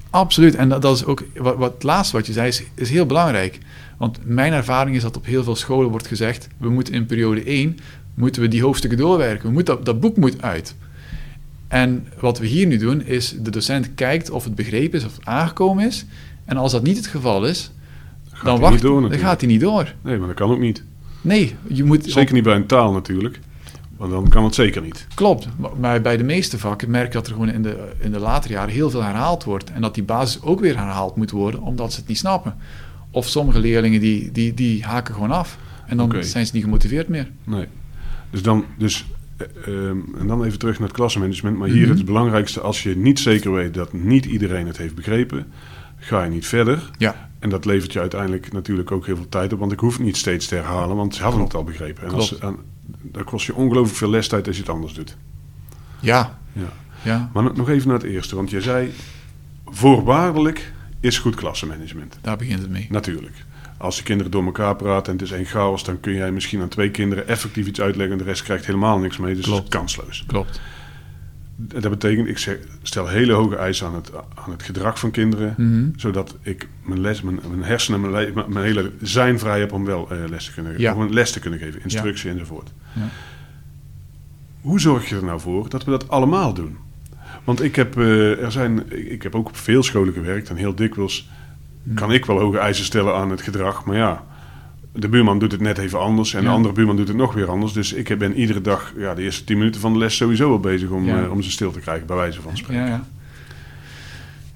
absoluut. 0.10 0.56
En 0.56 0.70
dat, 0.70 0.82
dat 0.82 0.96
is 0.96 1.06
ook 1.06 1.24
wat, 1.36 1.56
wat 1.58 1.74
het 1.74 1.84
laatste 1.84 2.16
wat 2.18 2.26
je 2.28 2.34
zei, 2.34 2.48
is, 2.48 2.64
is 2.76 2.90
heel 2.90 3.06
belangrijk. 3.06 3.58
Want 3.98 4.20
mijn 4.24 4.54
ervaring 4.54 4.96
is 4.96 5.02
dat 5.02 5.18
op 5.18 5.26
heel 5.26 5.44
veel 5.44 5.56
scholen 5.56 5.90
wordt 5.90 6.08
gezegd: 6.08 6.48
we 6.58 6.70
moeten 6.70 6.94
in 6.94 7.06
periode 7.06 7.44
1 7.44 7.78
moeten 8.14 8.42
we 8.42 8.48
die 8.48 8.62
hoofdstukken 8.64 9.00
doorwerken. 9.00 9.48
We 9.48 9.54
moeten, 9.54 9.76
dat, 9.76 9.86
dat 9.86 10.00
boek 10.00 10.18
moet 10.18 10.42
uit. 10.42 10.76
En 11.68 12.08
wat 12.20 12.40
we 12.40 12.46
hier 12.46 12.68
nu 12.68 12.78
doen, 12.78 13.02
is 13.06 13.36
de 13.40 13.50
docent 13.52 13.94
kijkt 13.96 14.30
of 14.30 14.44
het 14.44 14.56
begrepen 14.56 15.00
is 15.00 15.06
of 15.06 15.16
het 15.16 15.26
aangekomen 15.26 15.86
is. 15.88 16.06
En 16.46 16.58
als 16.58 16.72
dat 16.72 16.84
niet 16.84 16.98
het 16.98 17.08
geval 17.08 17.46
is, 17.46 17.72
dan, 18.44 18.60
wacht, 18.60 18.82
dan 19.10 19.20
gaat 19.20 19.40
hij 19.42 19.50
niet 19.50 19.62
door. 19.62 19.94
Nee, 20.02 20.18
maar 20.18 20.28
dat 20.28 20.36
kan 20.36 20.52
ook 20.52 20.60
niet. 20.60 20.84
Nee, 21.24 21.56
je 21.68 21.84
moet. 21.84 22.06
Zeker 22.06 22.34
niet 22.34 22.44
bij 22.44 22.56
een 22.56 22.66
taal 22.66 22.92
natuurlijk. 22.92 23.40
Want 23.98 24.12
dan 24.12 24.30
kan 24.30 24.44
het 24.44 24.56
zeker 24.56 24.82
niet. 24.82 25.08
Klopt, 25.16 25.48
maar- 25.80 26.02
bij 26.02 26.18
de 26.18 26.24
meeste 26.24 26.60
vakken 26.60 26.90
merk 26.92 27.08
je 27.08 27.14
dat 27.14 27.28
er 27.28 27.34
gewoon 27.34 27.50
in 27.50 27.64
de, 27.64 27.92
in 28.00 28.12
de 28.12 28.20
latere 28.20 28.54
jaren 28.54 28.74
heel 28.74 28.90
veel 28.90 29.04
herhaald 29.04 29.44
wordt. 29.44 29.72
En 29.72 29.82
dat 29.82 29.94
die 29.96 30.04
basis 30.04 30.42
ook 30.42 30.60
weer 30.60 30.78
herhaald 30.78 31.16
moet 31.16 31.32
worden, 31.32 31.62
omdat 31.62 31.94
ze 31.94 32.00
het 32.00 32.08
niet 32.08 32.18
snappen. 32.18 32.56
Of 33.12 33.28
sommige 33.28 33.60
leerlingen 33.60 34.00
die, 34.00 34.32
die, 34.32 34.54
die 34.54 34.84
haken 34.84 35.14
gewoon 35.14 35.32
af. 35.32 35.58
En 35.88 35.98
dan 35.98 36.16
zijn 36.20 36.46
ze 36.46 36.52
niet 36.54 36.64
gemotiveerd 36.64 37.08
meer. 37.08 37.28
Nee. 37.44 37.66
Dus 38.30 38.42
dan, 38.42 38.66
dus, 38.78 39.06
eh, 39.38 39.48
ehm, 39.68 39.98
en 40.20 40.28
dan 40.28 40.44
even 40.44 40.60
terug 40.60 40.80
naar 40.80 40.88
het 40.88 40.98
klassenmanagement. 40.98 41.58
Maar 41.58 41.68
hier 41.68 41.88
Mhm. 41.88 41.96
het 41.98 42.06
belangrijkste, 42.06 42.60
als 42.62 42.84
je 42.84 42.96
niet 42.96 43.20
zeker 43.20 43.54
weet 43.54 43.74
dat 43.74 43.94
niet 43.94 44.26
iedereen 44.26 44.68
het 44.68 44.78
heeft 44.78 44.96
begrepen, 44.96 45.46
ga 45.98 46.24
je 46.24 46.30
niet 46.30 46.48
verder. 46.48 46.90
Ja, 46.98 47.30
En 47.44 47.50
dat 47.50 47.66
levert 47.66 47.94
je 47.94 48.00
uiteindelijk 48.00 48.52
natuurlijk 48.52 48.92
ook 48.92 49.06
heel 49.06 49.16
veel 49.16 49.30
tijd 49.30 49.54
op, 49.54 49.60
want 49.60 49.72
ik 49.72 49.80
hoef 49.80 49.94
het 49.94 50.06
niet 50.06 50.18
steeds 50.18 50.48
te 50.48 50.56
herhalen, 50.56 50.96
want 50.96 51.16
ze 51.16 51.24
hadden 51.24 51.42
het 51.42 51.54
al 51.54 51.64
begrepen. 51.64 52.04
En 52.04 52.14
als, 52.14 52.38
en, 52.38 52.58
dat 53.02 53.24
kost 53.24 53.46
je 53.46 53.56
ongelooflijk 53.56 53.98
veel 53.98 54.10
lestijd 54.10 54.48
als 54.48 54.56
je 54.56 54.62
het 54.62 54.72
anders 54.72 54.94
doet. 54.94 55.18
ja, 56.00 56.40
Ja. 56.54 56.74
ja, 57.02 57.30
Maar 57.34 57.44
nog 57.44 57.70
even 57.70 57.88
naar 57.88 57.98
het 57.98 58.08
eerste, 58.08 58.36
want 58.36 58.50
je 58.50 58.62
zei, 58.62 58.94
voorwaardelijk 59.66 60.74
is 61.00 61.20
goed 61.20 61.36
klassenmanagement. 61.36 62.18
daar 62.22 62.38
begint 62.38 62.62
het 62.62 62.70
mee. 62.70 62.88
Natuurlijk. 62.90 63.46
Als 63.78 63.98
de 63.98 64.04
kinderen 64.04 64.32
door 64.32 64.46
elkaar 64.46 64.76
praten 64.76 65.14
en 65.14 65.20
het 65.20 65.28
is 65.28 65.38
één 65.38 65.46
chaos, 65.46 65.84
dan 65.84 66.00
kun 66.00 66.14
jij 66.14 66.32
misschien 66.32 66.62
aan 66.62 66.70
twee 66.70 66.92
kinderen 66.92 67.28
effectief 67.28 67.68
iets 67.68 67.82
uitleggen 67.82 68.18
en 68.18 68.24
de 68.24 68.30
rest 68.30 68.44
krijgt 68.44 68.66
helemaal 68.66 69.00
niks 69.00 69.18
mee. 69.18 69.36
Dus 69.36 69.46
Klopt. 69.46 69.64
het 69.64 69.74
is 69.74 69.80
kansloos. 69.80 70.24
Klopt. 70.28 70.62
Dat 71.56 71.90
betekent, 71.90 72.28
ik 72.28 72.38
zeg, 72.38 72.58
stel 72.82 73.08
hele 73.08 73.34
hoge 73.34 73.56
eisen 73.56 73.88
aan 73.88 73.96
het, 73.96 74.12
aan 74.16 74.52
het 74.52 74.64
gedrag 74.64 75.00
van 75.00 75.12
kinderen, 75.12 75.54
Mhm. 75.58 75.90
zodat 75.96 76.36
ik 76.42 76.68
mijn, 76.84 77.02
les, 77.02 77.22
mijn, 77.22 77.40
mijn 77.50 77.64
hersenen, 77.64 78.02
mijn, 78.02 78.14
le- 78.14 78.44
mijn, 78.48 78.66
hele 78.66 78.92
zijn 79.02 79.40
vrij 79.40 79.60
heb 79.60 79.72
om 79.72 79.86
wel 79.86 80.12
eh, 80.12 80.18
les, 80.30 80.46
te 80.46 80.54
kunnen, 80.54 80.80
Ja. 80.80 80.96
om 80.96 81.10
les 81.14 81.32
te 81.32 81.40
kunnen 81.40 81.60
geven, 81.60 81.82
instructie 81.84 82.30
enzovoort. 82.30 82.72
Ja. 82.94 83.02
Hoe 84.62 84.80
zorg 84.80 85.10
je 85.10 85.16
er 85.16 85.24
nou 85.24 85.40
voor 85.40 85.70
dat 85.70 85.84
we 85.84 85.92
dat 85.92 86.10
allemaal 86.10 86.54
doen? 86.54 86.78
Want 87.44 87.62
ik 87.64 87.76
heb, 87.76 87.98
eh, 87.98 88.44
er 88.44 88.52
zijn, 88.52 88.92
ik 89.12 89.24
heb 89.24 89.36
ook 89.36 89.48
op 89.48 89.58
veel 89.58 89.84
scholen 89.84 90.14
gewerkt 90.14 90.50
en 90.50 90.56
heel 90.56 90.76
dikwijls 90.76 91.30
Mhm. 91.84 91.96
kan 91.96 92.12
ik 92.12 92.26
wel 92.26 92.40
hoge 92.40 92.58
eisen 92.58 92.86
stellen 92.86 93.16
aan 93.16 93.30
het 93.30 93.42
gedrag. 93.42 93.86
Maar 93.86 93.96
ja, 93.96 94.24
de 94.96 95.08
buurman 95.10 95.40
doet 95.40 95.52
het 95.52 95.62
net 95.62 95.78
even 95.78 96.00
anders 96.00 96.34
en 96.34 96.44
de 96.44 96.50
andere 96.50 96.74
buurman 96.74 96.96
doet 96.96 97.08
het 97.08 97.18
nog 97.18 97.34
weer 97.34 97.50
anders. 97.50 97.74
Dus 97.74 97.94
ik 97.94 98.18
ben 98.18 98.36
iedere 98.36 98.62
dag, 98.62 98.94
ja, 98.98 99.14
de 99.14 99.22
eerste 99.22 99.44
tien 99.44 99.58
minuten 99.58 99.82
van 99.82 99.94
de 99.94 100.00
les 100.00 100.16
sowieso 100.16 100.50
wel 100.50 100.60
bezig 100.60 100.90
om, 100.90 101.06
Ja. 101.06 101.24
eh, 101.24 101.32
om 101.32 101.42
ze 101.42 101.52
stil 101.52 101.72
te 101.72 101.80
krijgen, 101.80 102.08
bij 102.08 102.16
wijze 102.16 102.42
van 102.42 102.58
spreken. 102.58 102.84
Ja, 102.86 102.88
ja. 102.88 103.04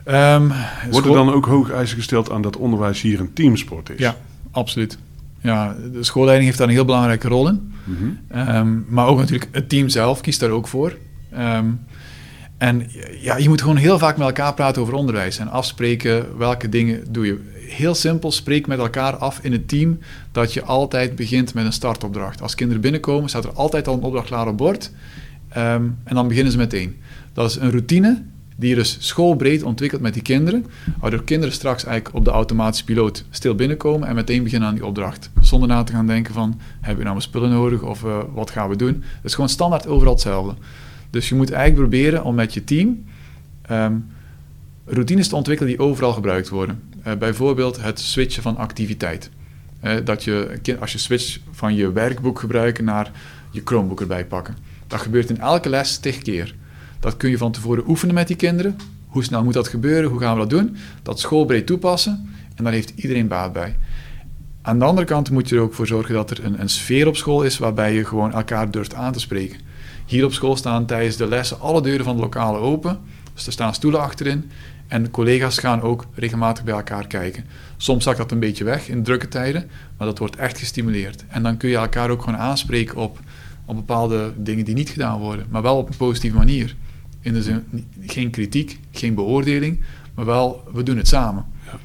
Ehm, 0.04 0.48
Wordt 0.92 1.07
er 1.07 1.13
dan 1.13 1.31
ook 1.34 1.45
hoge 1.45 1.74
eisen 1.74 1.98
gesteld 1.98 2.31
aan 2.31 2.42
dat 2.42 2.57
onderwijs 2.57 3.01
hier 3.01 3.19
een 3.19 3.34
teamsport 3.34 3.89
is? 3.89 4.00
Ja, 4.00 4.16
absoluut. 4.51 4.98
Ja, 5.42 5.75
de 5.92 6.04
schoolleiding 6.04 6.45
heeft 6.45 6.57
daar 6.57 6.68
een 6.68 6.74
heel 6.74 6.86
belangrijke 6.86 7.28
rol 7.28 7.48
in. 7.48 7.74
Mhm. 7.83 8.06
Ehm, 8.28 8.74
maar 8.88 9.06
ook 9.07 9.18
natuurlijk 9.18 9.50
het 9.51 9.69
team 9.69 9.90
zelf 9.90 10.22
kiest 10.22 10.40
daar 10.40 10.50
ook 10.50 10.68
voor. 10.68 10.98
Ehm, 11.31 11.66
en 12.57 12.89
ja, 13.19 13.38
je 13.38 13.50
moet 13.50 13.62
gewoon 13.62 13.75
heel 13.75 14.00
vaak 14.00 14.18
met 14.18 14.27
elkaar 14.27 14.54
praten 14.54 14.81
over 14.81 14.94
onderwijs 14.94 15.38
en 15.38 15.48
afspreken 15.48 16.38
welke 16.38 16.69
dingen 16.69 17.04
doe 17.09 17.25
je. 17.25 17.39
Heel 17.54 17.95
simpel, 17.95 18.31
spreek 18.31 18.68
met 18.68 18.80
elkaar 18.80 19.15
af 19.15 19.39
in 19.42 19.51
het 19.51 19.68
team 19.68 20.00
dat 20.31 20.54
je 20.54 20.63
altijd 20.63 21.15
begint 21.15 21.54
met 21.54 21.65
een 21.65 21.74
startopdracht. 21.74 22.42
Als 22.42 22.56
kinderen 22.56 22.81
binnenkomen, 22.81 23.30
staat 23.30 23.44
er 23.44 23.54
altijd 23.54 23.87
al 23.87 23.94
een 23.94 24.02
opdracht 24.02 24.28
klaar 24.28 24.47
op 24.47 24.57
bord. 24.57 24.92
Ehm, 25.49 25.83
en 26.04 26.16
dan 26.16 26.28
beginnen 26.28 26.52
ze 26.52 26.57
meteen. 26.57 26.97
Dat 27.33 27.49
is 27.49 27.56
een 27.56 27.71
routine 27.71 28.23
die 28.56 28.69
je 28.69 28.76
dus 28.76 28.97
schoolbreed 28.99 29.64
ontwikkelt 29.64 30.02
met 30.02 30.14
die 30.14 30.21
kinderen, 30.21 30.66
waardoor 30.99 31.23
kinderen 31.23 31.54
straks 31.54 31.83
eigenlijk 31.83 32.16
op 32.16 32.26
de 32.26 32.31
automatische 32.31 32.85
piloot 32.85 33.23
stil 33.30 33.56
binnenkomen 33.56 34.07
en 34.07 34.16
meteen 34.16 34.44
beginnen 34.44 34.68
aan 34.68 34.76
die 34.76 34.85
opdracht. 34.85 35.30
Zonder 35.42 35.69
na 35.69 35.83
te 35.83 35.92
gaan 35.92 36.07
denken 36.07 36.33
van, 36.33 36.59
hebben 36.73 36.97
we 36.97 37.04
nou 37.04 37.16
mijn 37.16 37.21
spullen 37.21 37.49
nodig 37.49 37.81
of 37.81 38.04
eh, 38.04 38.18
wat 38.33 38.52
gaan 38.52 38.69
we 38.69 38.76
doen? 38.76 38.94
Het 38.94 39.23
is 39.23 39.33
gewoon 39.33 39.49
standaard 39.49 39.87
overal 39.87 40.14
hetzelfde. 40.14 40.54
Dus 41.09 41.30
je 41.30 41.35
moet 41.35 41.52
eigenlijk 41.52 41.90
proberen 41.90 42.23
om 42.23 42.35
met 42.35 42.54
je 42.54 42.64
team 42.64 43.06
ehm, 43.61 43.95
routines 44.85 45.28
te 45.28 45.35
ontwikkelen 45.35 45.71
die 45.71 45.81
overal 45.81 46.14
gebruikt 46.14 46.49
worden. 46.49 46.81
Eh, 47.04 47.16
bijvoorbeeld 47.16 47.81
het 47.81 47.99
switchen 47.99 48.44
van 48.44 48.57
activiteit. 48.57 49.30
Eh, 49.80 49.95
dat 50.04 50.23
je, 50.23 50.59
als 50.80 50.92
je 50.92 50.97
switcht 50.97 51.40
van 51.52 51.76
je 51.76 51.92
werkboek 51.92 52.40
gebruiken 52.40 52.83
naar 52.83 53.11
je 53.52 53.61
Chromebook 53.64 54.02
erbij 54.02 54.26
pakken. 54.26 54.57
Dat 54.87 55.02
gebeurt 55.02 55.30
in 55.30 55.40
elke 55.40 55.69
les 55.69 55.97
tig 55.97 56.18
keer. 56.18 56.56
Dat 56.99 57.18
kun 57.18 57.30
je 57.30 57.37
van 57.37 57.52
tevoren 57.52 57.90
oefenen 57.90 58.16
met 58.16 58.28
die 58.28 58.35
kinderen. 58.35 58.76
Hoe 59.07 59.23
snel 59.23 59.44
moet 59.44 59.54
dat 59.54 59.68
gebeuren? 59.68 60.09
Hoe 60.09 60.19
gaan 60.19 60.33
we 60.33 60.40
dat 60.40 60.49
doen? 60.49 60.78
Dat 61.04 61.19
schoolbreed 61.19 61.66
toepassen. 61.66 62.30
En 62.56 62.64
daar 62.64 62.73
heeft 62.73 62.94
iedereen 62.95 63.28
baat 63.28 63.54
bij. 63.54 63.76
Aan 64.61 64.80
de 64.80 64.85
andere 64.85 65.07
kant 65.07 65.31
moet 65.31 65.49
je 65.49 65.56
er 65.56 65.61
ook 65.61 65.73
voor 65.73 65.87
zorgen 65.87 66.14
dat 66.14 66.31
er 66.31 66.45
een, 66.45 66.61
een 66.61 66.69
sfeer 66.69 67.07
op 67.07 67.16
school 67.16 67.44
is 67.44 67.57
waarbij 67.57 67.94
je 67.94 68.06
gewoon 68.06 68.33
elkaar 68.33 68.71
durft 68.71 68.94
aan 68.94 69.14
te 69.14 69.19
spreken. 69.19 69.59
Hier 70.07 70.26
op 70.26 70.33
school 70.33 70.56
staan 70.56 70.85
tijdens 70.85 71.16
de 71.16 71.28
lessen 71.28 71.59
alle 71.59 71.81
deuren 71.81 72.06
van 72.06 72.16
de 72.16 72.21
lokalen 72.21 72.61
open. 72.61 72.99
Dus 73.33 73.45
er 73.45 73.52
staan 73.52 73.73
stoelen 73.73 74.02
achterin. 74.02 74.52
En 74.87 75.04
de 75.04 75.09
collega's 75.09 75.57
gaan 75.57 75.81
ook 75.81 76.06
regelmatig 76.14 76.64
bij 76.64 76.73
elkaar 76.73 77.07
kijken. 77.07 77.45
Soms 77.78 78.04
zakt 78.04 78.18
dat 78.18 78.31
een 78.31 78.40
beetje 78.40 78.64
weg 78.64 78.90
in 78.90 79.04
drukke 79.04 79.28
tijden, 79.28 79.69
maar 79.97 80.07
dat 80.07 80.19
wordt 80.19 80.35
echt 80.35 80.57
gestimuleerd. 80.57 81.26
En 81.28 81.44
dan 81.44 81.57
kun 81.57 81.69
je 81.69 81.76
elkaar 81.76 82.09
ook 82.09 82.23
gewoon 82.23 82.40
aanspreken 82.40 82.97
op, 82.97 83.19
op 83.66 83.76
bepaalde 83.76 84.33
dingen 84.37 84.66
die 84.66 84.73
niet 84.73 84.90
gedaan 84.90 85.19
worden, 85.19 85.45
maar 85.49 85.61
wel 85.61 85.78
op 85.78 85.90
een 85.90 85.97
positieve 85.97 86.37
manier. 86.37 86.76
In 87.21 87.33
de 87.33 87.42
zin, 87.42 87.64
geen 88.02 88.30
kritiek, 88.30 88.80
geen 88.92 89.16
beoordeling, 89.16 89.80
maar 90.16 90.26
wel, 90.26 90.64
we 90.73 90.83
doen 90.83 90.97
het 90.97 91.07
samen. 91.07 91.45
Ja. 91.66 91.80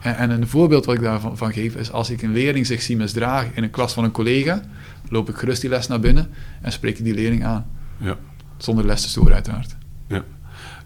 En, 0.00 0.16
en 0.16 0.30
een 0.30 0.48
voorbeeld 0.48 0.84
wat 0.84 0.94
ik 0.94 1.00
daarvan 1.00 1.36
van 1.36 1.52
geef 1.52 1.74
is 1.74 1.92
als 1.92 2.10
ik 2.10 2.22
een 2.22 2.32
leerling 2.32 2.66
zich 2.66 2.82
zie 2.82 2.96
misdragen 2.96 3.50
in 3.54 3.62
een 3.62 3.70
klas 3.70 3.92
van 3.92 4.04
een 4.04 4.10
collega, 4.10 4.62
loop 5.08 5.28
ik 5.28 5.36
gerust 5.36 5.60
die 5.60 5.70
les 5.70 5.86
naar 5.86 6.00
binnen 6.00 6.28
en 6.62 6.72
spreek 6.72 6.98
ik 6.98 7.04
die 7.04 7.14
leerling 7.14 7.44
aan. 7.44 7.66
Ja. 7.96 8.16
Zonder 8.56 8.86
les 8.86 9.02
te 9.02 9.08
storen 9.08 9.34
uiteraard. 9.34 9.76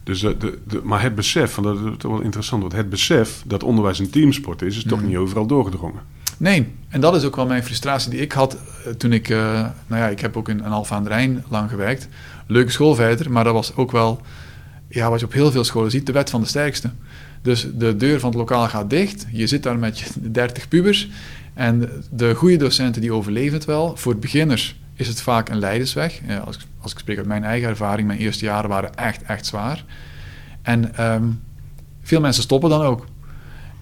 Dus 0.02 0.20
de, 0.20 0.36
de, 0.36 0.58
de- 0.66 0.80
maar 0.84 1.02
het 1.02 1.14
besef, 1.14 1.52
van, 1.52 1.62
dat 1.62 1.76
is 1.76 1.82
toch 1.98 2.10
wel 2.12 2.20
interessant, 2.20 2.60
want 2.62 2.74
het 2.74 2.88
besef 2.90 3.42
dat 3.46 3.62
onderwijs 3.62 3.98
een 3.98 4.10
teamsport 4.10 4.62
is, 4.62 4.76
is 4.76 4.82
toch 4.82 4.98
Mhm. 4.98 5.08
niet 5.08 5.16
overal 5.16 5.46
doorgedrongen. 5.46 6.00
Nee, 6.36 6.72
en 6.88 7.00
dat 7.00 7.14
is 7.16 7.24
ook 7.24 7.36
wel 7.36 7.46
mijn 7.46 7.64
frustratie 7.64 8.10
die 8.10 8.20
ik 8.20 8.32
had 8.32 8.54
eh, 8.84 8.92
toen 8.92 9.12
ik... 9.12 9.28
eh, 9.28 9.38
nou 9.86 10.02
ja, 10.02 10.08
ik 10.08 10.20
heb 10.20 10.36
ook 10.36 10.48
in, 10.48 10.58
in 10.58 10.64
Alphen 10.64 10.96
aan 10.96 11.02
de 11.02 11.08
Rijn 11.08 11.44
lang 11.48 11.70
gewerkt. 11.70 12.08
Leuke 12.46 12.70
school 12.70 12.94
verder, 12.94 13.30
maar 13.30 13.44
dat 13.44 13.52
was 13.52 13.76
ook 13.76 13.90
wel... 13.92 14.20
Ja, 14.88 15.10
wat 15.10 15.20
je 15.20 15.26
op 15.26 15.32
heel 15.32 15.50
veel 15.50 15.64
scholen 15.64 15.90
ziet, 15.90 16.06
de 16.06 16.12
wet 16.12 16.30
van 16.30 16.40
de 16.40 16.46
sterkste. 16.46 16.90
Dus 17.42 17.66
de 17.74 17.96
deur 17.96 18.20
van 18.20 18.28
het 18.28 18.38
lokaal 18.38 18.68
gaat 18.68 18.90
dicht. 18.90 19.26
Je 19.32 19.46
zit 19.46 19.62
daar 19.62 19.78
met 19.78 19.98
je 19.98 20.06
30 20.30 20.68
pubers. 20.68 21.08
En 21.58 21.88
de 22.10 22.34
goede 22.34 22.56
docenten 22.56 23.00
die 23.00 23.12
overleven 23.12 23.54
het 23.54 23.64
wel. 23.64 23.96
Voor 23.96 24.16
beginners 24.16 24.76
is 24.94 25.08
het 25.08 25.20
vaak 25.22 25.48
een 25.48 25.58
leidersweg. 25.58 26.20
Als, 26.44 26.56
ik- 26.56 26.62
als 26.80 26.92
ik 26.92 26.98
spreek 26.98 27.16
uit 27.18 27.26
mijn 27.26 27.44
eigen 27.44 27.68
ervaring, 27.68 28.06
mijn 28.06 28.18
eerste 28.18 28.44
jaren 28.44 28.68
waren 28.70 28.94
echt, 28.94 29.22
echt 29.22 29.46
zwaar. 29.46 29.84
En 30.62 30.94
ehm, 30.94 31.24
veel 32.02 32.20
mensen 32.20 32.42
stoppen 32.42 32.70
dan 32.70 32.82
ook. 32.82 33.06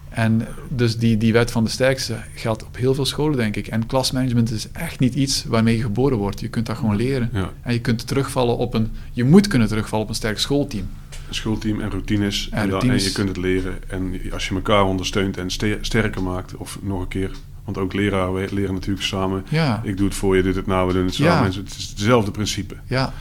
En 0.09 0.47
dus 0.69 0.99
die, 0.99 1.17
die 1.17 1.33
wet 1.33 1.51
van 1.51 1.65
de 1.65 1.71
sterkste 1.71 2.17
geldt 2.35 2.65
op 2.65 2.77
heel 2.77 2.95
veel 2.95 3.05
scholen, 3.07 3.37
denk 3.37 3.57
ik. 3.57 3.67
En 3.67 3.87
klasmanagement 3.87 4.51
is 4.51 4.71
echt 4.73 4.99
niet 5.01 5.15
iets 5.15 5.45
waarmee 5.45 5.77
je 5.77 5.83
geboren 5.83 6.19
wordt. 6.19 6.41
Je 6.41 6.49
kunt 6.49 6.67
dat 6.67 6.77
gewoon 6.77 6.97
leren. 6.97 7.31
Ja. 7.33 7.51
En 7.63 7.73
je 7.73 7.81
kunt 7.81 8.07
terugvallen 8.07 8.57
op 8.57 8.75
een... 8.75 8.91
Je 9.13 9.25
moet 9.25 9.47
kunnen 9.47 9.69
terugvallen 9.69 10.05
op 10.05 10.11
een 10.11 10.17
sterk 10.17 10.39
schoolteam. 10.39 10.89
Een 11.29 11.35
schoolteam 11.35 11.81
en 11.81 11.91
routines. 11.91 12.49
En 12.51 12.59
En, 12.63 12.69
dan, 12.69 12.81
en 12.91 13.03
je 13.03 13.13
kunt 13.13 13.29
het 13.29 13.37
leren. 13.37 13.75
En 13.89 14.21
als 14.33 14.49
je 14.49 14.55
elkaar 14.55 14.85
ondersteunt 14.85 15.37
en 15.37 15.51
ste- 15.51 15.79
sterker 15.81 16.23
maakt, 16.23 16.57
of 16.57 16.79
nog 16.83 17.01
een 17.01 17.09
keer, 17.09 17.31
want 17.67 17.79
ook 17.79 17.93
leraren 17.93 18.35
we- 18.35 18.49
leren 18.55 18.75
natuurlijk 18.75 19.07
samen. 19.07 19.45
Ja, 19.49 19.81
Ik 19.85 19.97
doe 19.97 20.07
het 20.07 20.17
voor 20.17 20.37
je, 20.37 20.43
dit 20.43 20.55
het 20.57 20.67
nou, 20.67 20.87
we 20.87 20.93
doen 20.93 21.05
het 21.05 21.15
samen. 21.15 21.53
Ja. 21.53 21.59
Het 21.59 21.75
is 21.79 21.89
hetzelfde 21.89 22.31
principe. 22.31 22.75
ja, 22.87 23.13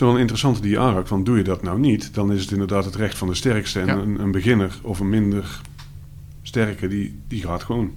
een 0.00 0.18
interessante 0.18 0.60
die 0.60 0.70
je 0.70 0.78
aanraakt. 0.78 1.08
Want 1.08 1.26
doe 1.26 1.36
je 1.36 1.42
dat 1.44 1.62
nou 1.62 1.78
niet, 1.78 2.14
dan 2.14 2.32
is 2.32 2.40
het 2.42 2.50
inderdaad 2.50 2.84
het 2.84 2.94
recht 2.96 3.18
van 3.18 3.28
de 3.28 3.34
sterkste. 3.34 3.80
En 3.80 3.86
Ja. 3.86 3.94
een, 3.94 4.20
een 4.20 4.30
beginner 4.30 4.78
of 4.82 5.00
een 5.00 5.08
minder 5.08 5.60
sterke, 6.42 6.88
die, 6.88 7.18
die 7.28 7.42
gaat 7.42 7.62
gewoon. 7.62 7.90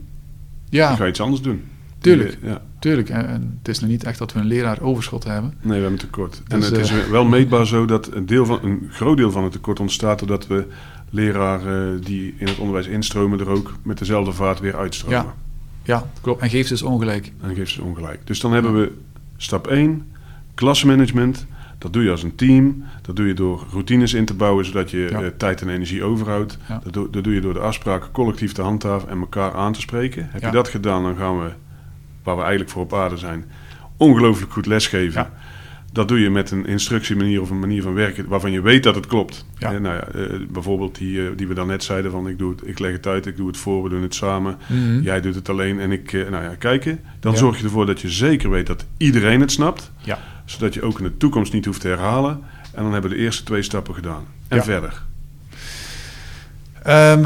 ja, 0.69 0.87
Die 0.87 0.97
gaat 0.97 1.07
iets 1.07 1.21
anders 1.21 1.41
doen. 1.41 1.63
Tuurlijk. 1.99 2.37
Die- 2.41 2.49
ja. 2.49 2.61
tuurlijk. 2.79 3.09
En, 3.09 3.27
en 3.27 3.55
het 3.59 3.67
is 3.67 3.79
nog 3.79 3.89
niet 3.89 4.03
echt 4.03 4.17
dat 4.17 4.33
we 4.33 4.39
een 4.39 4.45
leraar 4.45 4.81
overschot 4.81 5.23
hebben. 5.23 5.53
Nee, 5.61 5.75
we 5.77 5.81
hebben 5.81 5.99
tekort. 5.99 6.41
en 6.47 6.59
Dus, 6.59 6.69
het 6.69 6.77
is 6.77 6.89
eh, 6.91 6.97
wel 6.97 7.25
meetbaar 7.25 7.67
zo 7.67 7.85
dat 7.85 8.13
een, 8.13 8.25
deel 8.25 8.45
van, 8.45 8.59
een 8.63 8.87
groot 8.91 9.17
deel 9.17 9.31
van 9.31 9.43
het 9.43 9.51
tekort 9.51 9.79
ontstaat 9.79 10.19
doordat 10.19 10.47
we 10.47 10.65
leraren 11.09 12.03
die 12.03 12.33
in 12.37 12.47
het 12.47 12.57
onderwijs 12.57 12.87
instromen 12.87 13.39
er 13.39 13.49
ook 13.49 13.73
met 13.83 13.97
dezelfde 13.97 14.31
vaart 14.31 14.59
weer 14.59 14.75
uitstromen. 14.77 15.17
Ja. 15.23 15.33
Ja, 15.83 16.09
klopt. 16.21 16.41
En 16.41 16.49
geeft 16.49 16.69
dus 16.69 16.81
ongelijk. 16.81 17.31
En 17.41 17.55
geeft 17.55 17.71
ze 17.71 17.81
ongelijk. 17.83 18.19
Dus 18.27 18.39
dan 18.39 18.53
hebben 18.53 18.73
we 18.79 18.97
stap 19.37 19.67
1, 19.67 20.11
klassenmanagement. 20.55 21.45
Dat 21.77 21.93
doe 21.93 22.03
je 22.03 22.11
als 22.11 22.23
een 22.23 22.35
team. 22.35 22.83
Dat 23.01 23.15
doe 23.15 23.27
je 23.27 23.33
door 23.33 23.65
routines 23.71 24.13
in 24.13 24.25
te 24.25 24.33
bouwen, 24.33 24.65
zodat 24.65 24.91
je 24.91 24.97
Ja. 25.11 25.21
eh, 25.21 25.27
tijd 25.37 25.61
en 25.61 25.69
energie 25.69 26.03
overhoudt. 26.03 26.57
Ja. 26.67 26.79
Dat, 26.83 26.93
doe, 26.93 27.09
dat 27.09 27.23
doe 27.23 27.33
je 27.33 27.41
door 27.41 27.53
de 27.53 27.59
afspraken 27.59 28.11
collectief 28.11 28.51
te 28.51 28.61
handhaven 28.61 29.09
en 29.09 29.19
elkaar 29.19 29.53
aan 29.53 29.73
te 29.73 29.79
spreken. 29.81 30.27
Heb 30.31 30.41
Ja. 30.41 30.47
je 30.47 30.53
dat 30.53 30.67
gedaan, 30.67 31.03
dan 31.03 31.15
gaan 31.15 31.39
we, 31.39 31.51
waar 32.23 32.35
we 32.35 32.41
eigenlijk 32.41 32.71
voor 32.71 32.81
op 32.83 32.93
aarde 32.93 33.17
zijn, 33.17 33.45
ongelooflijk 33.97 34.51
goed 34.51 34.65
lesgeven. 34.65 35.29
Dat 35.93 36.07
doe 36.07 36.19
je 36.19 36.29
met 36.29 36.51
een 36.51 36.65
instructiemanier 36.65 37.41
of 37.41 37.49
een 37.49 37.59
manier 37.59 37.81
van 37.81 37.93
werken 37.93 38.27
waarvan 38.27 38.51
je 38.51 38.61
weet 38.61 38.83
dat 38.83 38.95
het 38.95 39.05
klopt. 39.07 39.45
Ja. 39.57 39.71
Nou 39.71 39.95
ja, 39.95 40.07
eh, 40.07 40.25
bijvoorbeeld 40.49 40.97
die, 40.97 41.21
eh, 41.25 41.31
die 41.35 41.47
we 41.47 41.53
dan 41.53 41.67
net 41.67 41.83
zeiden 41.83 42.11
van 42.11 42.27
ik, 42.27 42.37
doe 42.37 42.51
het, 42.51 42.67
ik 42.67 42.79
leg 42.79 42.91
het 42.91 43.07
uit, 43.07 43.25
ik 43.25 43.37
doe 43.37 43.47
het 43.47 43.57
voor, 43.57 43.83
we 43.83 43.89
doen 43.89 44.01
het 44.01 44.15
samen. 44.15 44.57
Mhm. 44.67 45.01
Jij 45.01 45.21
doet 45.21 45.35
het 45.35 45.49
alleen 45.49 45.79
en 45.79 45.91
ik, 45.91 46.13
eh, 46.13 46.29
nou 46.29 46.43
ja, 46.43 46.55
kijken. 46.59 46.99
Dan 47.19 47.31
Ja. 47.31 47.37
zorg 47.37 47.57
je 47.57 47.63
ervoor 47.63 47.85
dat 47.85 48.01
je 48.01 48.09
zeker 48.09 48.49
weet 48.49 48.67
dat 48.67 48.85
iedereen 48.97 49.41
het 49.41 49.51
snapt. 49.51 49.91
Ja. 49.97 50.19
Zodat 50.45 50.73
je 50.73 50.81
ook 50.81 50.97
in 50.97 51.03
de 51.03 51.17
toekomst 51.17 51.53
niet 51.53 51.65
hoeft 51.65 51.81
te 51.81 51.87
herhalen. 51.87 52.39
En 52.73 52.83
dan 52.83 52.91
hebben 52.93 53.11
we 53.11 53.17
de 53.17 53.23
eerste 53.23 53.43
twee 53.43 53.61
stappen 53.61 53.93
gedaan. 53.93 54.23
En 54.47 54.57
Ja. 54.57 54.63
verder. 54.63 55.01
Ehm, 56.83 57.25